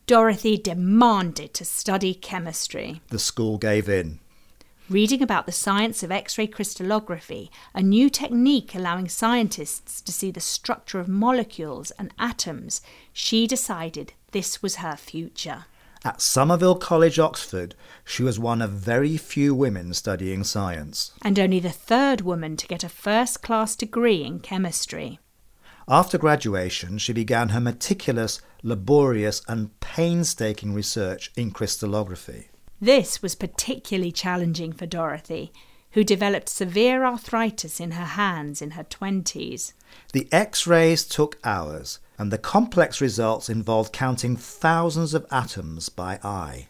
Dorothy 0.06 0.58
demanded 0.58 1.54
to 1.54 1.64
study 1.64 2.12
chemistry. 2.12 3.00
The 3.08 3.18
school 3.18 3.56
gave 3.56 3.88
in. 3.88 4.20
Reading 4.90 5.22
about 5.22 5.46
the 5.46 5.52
science 5.52 6.02
of 6.02 6.12
X 6.12 6.36
ray 6.36 6.46
crystallography, 6.46 7.50
a 7.74 7.82
new 7.82 8.10
technique 8.10 8.74
allowing 8.74 9.08
scientists 9.08 10.02
to 10.02 10.12
see 10.12 10.30
the 10.30 10.40
structure 10.40 11.00
of 11.00 11.08
molecules 11.08 11.90
and 11.92 12.12
atoms, 12.18 12.82
she 13.14 13.46
decided 13.46 14.12
this 14.32 14.62
was 14.62 14.76
her 14.76 14.94
future. 14.94 15.64
At 16.04 16.20
Somerville 16.20 16.74
College, 16.74 17.20
Oxford, 17.20 17.76
she 18.04 18.24
was 18.24 18.36
one 18.36 18.60
of 18.60 18.70
very 18.70 19.16
few 19.16 19.54
women 19.54 19.94
studying 19.94 20.42
science. 20.42 21.12
And 21.22 21.38
only 21.38 21.60
the 21.60 21.70
third 21.70 22.22
woman 22.22 22.56
to 22.56 22.66
get 22.66 22.82
a 22.82 22.88
first 22.88 23.40
class 23.40 23.76
degree 23.76 24.24
in 24.24 24.40
chemistry. 24.40 25.20
After 25.86 26.18
graduation, 26.18 26.98
she 26.98 27.12
began 27.12 27.50
her 27.50 27.60
meticulous, 27.60 28.40
laborious, 28.64 29.42
and 29.46 29.78
painstaking 29.78 30.74
research 30.74 31.30
in 31.36 31.52
crystallography. 31.52 32.48
This 32.80 33.22
was 33.22 33.36
particularly 33.36 34.10
challenging 34.10 34.72
for 34.72 34.86
Dorothy, 34.86 35.52
who 35.92 36.02
developed 36.02 36.48
severe 36.48 37.04
arthritis 37.04 37.78
in 37.78 37.92
her 37.92 38.04
hands 38.04 38.60
in 38.60 38.72
her 38.72 38.84
20s. 38.84 39.72
The 40.12 40.28
X 40.32 40.66
rays 40.66 41.04
took 41.04 41.38
hours, 41.44 42.00
and 42.18 42.30
the 42.30 42.38
complex 42.38 43.00
results 43.00 43.48
involved 43.48 43.92
counting 43.92 44.36
thousands 44.36 45.14
of 45.14 45.26
atoms 45.30 45.88
by 45.88 46.18
eye. 46.22 46.68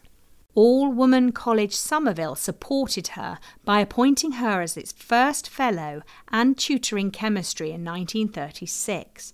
All 0.54 0.92
Woman 0.92 1.32
College 1.32 1.74
Somerville 1.74 2.34
supported 2.34 3.08
her 3.08 3.38
by 3.64 3.80
appointing 3.80 4.32
her 4.32 4.60
as 4.60 4.76
its 4.76 4.92
first 4.92 5.48
fellow 5.48 6.02
and 6.28 6.58
tutoring 6.58 7.10
chemistry 7.10 7.68
in 7.68 7.84
1936, 7.84 9.32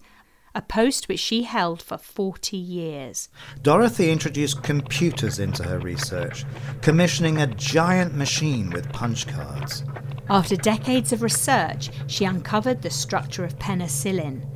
a 0.55 0.63
post 0.63 1.09
which 1.09 1.19
she 1.19 1.43
held 1.43 1.83
for 1.83 1.99
40 1.99 2.57
years. 2.57 3.29
Dorothy 3.63 4.13
introduced 4.13 4.63
computers 4.63 5.41
into 5.41 5.65
her 5.65 5.81
research, 5.81 6.45
commissioning 6.83 7.39
a 7.41 7.49
giant 7.49 8.15
machine 8.15 8.71
with 8.71 8.93
punch 8.93 9.27
cards. 9.27 9.83
After 10.31 10.55
decades 10.55 11.13
of 11.13 11.23
research, 11.23 11.91
she 12.07 12.25
uncovered 12.25 12.83
the 12.83 12.91
structure 12.91 13.45
of 13.45 13.59
penicillin 13.59 14.47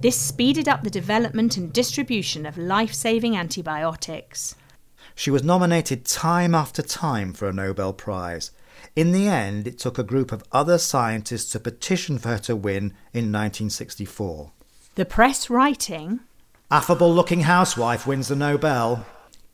this 0.00 0.18
speeded 0.18 0.68
up 0.68 0.82
the 0.82 0.90
development 0.90 1.56
and 1.56 1.72
distribution 1.72 2.46
of 2.46 2.58
life 2.58 2.92
saving 2.92 3.36
antibiotics. 3.36 4.54
She 5.14 5.30
was 5.30 5.42
nominated 5.42 6.04
time 6.04 6.54
after 6.54 6.82
time 6.82 7.32
for 7.32 7.48
a 7.48 7.52
Nobel 7.52 7.92
Prize. 7.92 8.50
In 8.94 9.12
the 9.12 9.28
end, 9.28 9.66
it 9.66 9.78
took 9.78 9.98
a 9.98 10.04
group 10.04 10.32
of 10.32 10.44
other 10.52 10.78
scientists 10.78 11.50
to 11.52 11.60
petition 11.60 12.18
for 12.18 12.28
her 12.28 12.38
to 12.38 12.56
win 12.56 12.94
in 13.12 13.32
1964. 13.32 14.52
The 14.94 15.04
press 15.04 15.48
writing 15.48 16.20
Affable 16.70 17.12
looking 17.12 17.42
housewife 17.42 18.06
wins 18.06 18.28
the 18.28 18.36
Nobel. 18.36 19.06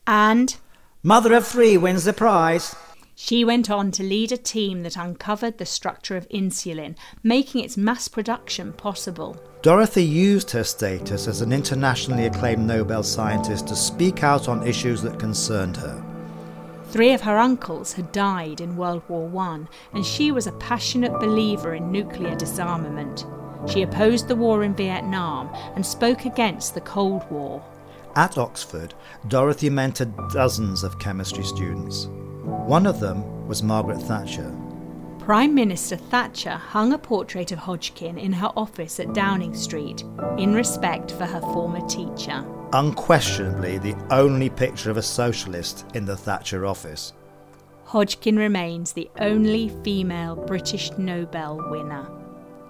And 0.06 0.56
Mother 1.04 1.34
of 1.34 1.46
three 1.46 1.76
wins 1.76 2.04
the 2.04 2.12
prize. 2.12 2.76
She 3.24 3.44
went 3.44 3.70
on 3.70 3.92
to 3.92 4.02
lead 4.02 4.32
a 4.32 4.36
team 4.36 4.82
that 4.82 4.96
uncovered 4.96 5.58
the 5.58 5.64
structure 5.64 6.16
of 6.16 6.28
insulin, 6.28 6.96
making 7.22 7.62
its 7.62 7.76
mass 7.76 8.08
production 8.08 8.72
possible. 8.72 9.40
Dorothy 9.62 10.02
used 10.02 10.50
her 10.50 10.64
status 10.64 11.28
as 11.28 11.40
an 11.40 11.52
internationally 11.52 12.26
acclaimed 12.26 12.66
Nobel 12.66 13.04
scientist 13.04 13.68
to 13.68 13.76
speak 13.76 14.24
out 14.24 14.48
on 14.48 14.66
issues 14.66 15.02
that 15.02 15.20
concerned 15.20 15.76
her. 15.76 16.04
Three 16.88 17.12
of 17.12 17.20
her 17.20 17.38
uncles 17.38 17.92
had 17.92 18.10
died 18.10 18.60
in 18.60 18.76
World 18.76 19.04
War 19.06 19.30
I, 19.40 19.66
and 19.92 20.04
she 20.04 20.32
was 20.32 20.48
a 20.48 20.58
passionate 20.58 21.12
believer 21.20 21.76
in 21.76 21.92
nuclear 21.92 22.34
disarmament. 22.34 23.24
She 23.68 23.82
opposed 23.82 24.26
the 24.26 24.34
war 24.34 24.64
in 24.64 24.74
Vietnam 24.74 25.48
and 25.76 25.86
spoke 25.86 26.24
against 26.24 26.74
the 26.74 26.80
Cold 26.80 27.22
War. 27.30 27.64
At 28.16 28.36
Oxford, 28.36 28.94
Dorothy 29.28 29.70
mentored 29.70 30.32
dozens 30.32 30.82
of 30.82 30.98
chemistry 30.98 31.44
students. 31.44 32.08
One 32.42 32.86
of 32.86 32.98
them 32.98 33.46
was 33.46 33.62
Margaret 33.62 34.00
Thatcher. 34.00 34.52
Prime 35.20 35.54
Minister 35.54 35.96
Thatcher 35.96 36.56
hung 36.56 36.92
a 36.92 36.98
portrait 36.98 37.52
of 37.52 37.60
Hodgkin 37.60 38.18
in 38.18 38.32
her 38.32 38.50
office 38.56 38.98
at 38.98 39.14
Downing 39.14 39.54
Street 39.54 40.02
in 40.36 40.52
respect 40.52 41.12
for 41.12 41.24
her 41.24 41.40
former 41.40 41.86
teacher. 41.86 42.44
Unquestionably 42.72 43.78
the 43.78 43.94
only 44.10 44.50
picture 44.50 44.90
of 44.90 44.96
a 44.96 45.02
socialist 45.02 45.86
in 45.94 46.04
the 46.04 46.16
Thatcher 46.16 46.66
office. 46.66 47.12
Hodgkin 47.84 48.36
remains 48.36 48.92
the 48.92 49.08
only 49.20 49.68
female 49.84 50.34
British 50.34 50.90
Nobel 50.98 51.62
winner, 51.70 52.10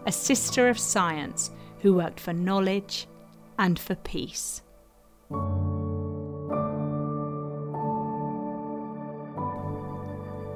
a 0.04 0.12
sister 0.12 0.68
of 0.68 0.78
science 0.78 1.50
who 1.78 1.94
worked 1.94 2.20
for 2.20 2.34
knowledge 2.34 3.06
and 3.58 3.78
for 3.78 3.94
peace. 3.94 4.60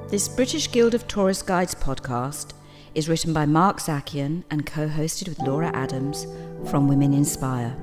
This 0.09 0.29
British 0.29 0.71
Guild 0.71 0.93
of 0.93 1.05
Tourist 1.09 1.45
Guides 1.45 1.75
podcast 1.75 2.53
is 2.95 3.09
written 3.09 3.33
by 3.33 3.45
Mark 3.45 3.81
Zakian 3.81 4.45
and 4.49 4.65
co 4.65 4.87
hosted 4.87 5.27
with 5.27 5.39
Laura 5.39 5.69
Adams 5.73 6.25
from 6.69 6.87
Women 6.87 7.13
Inspire. 7.13 7.75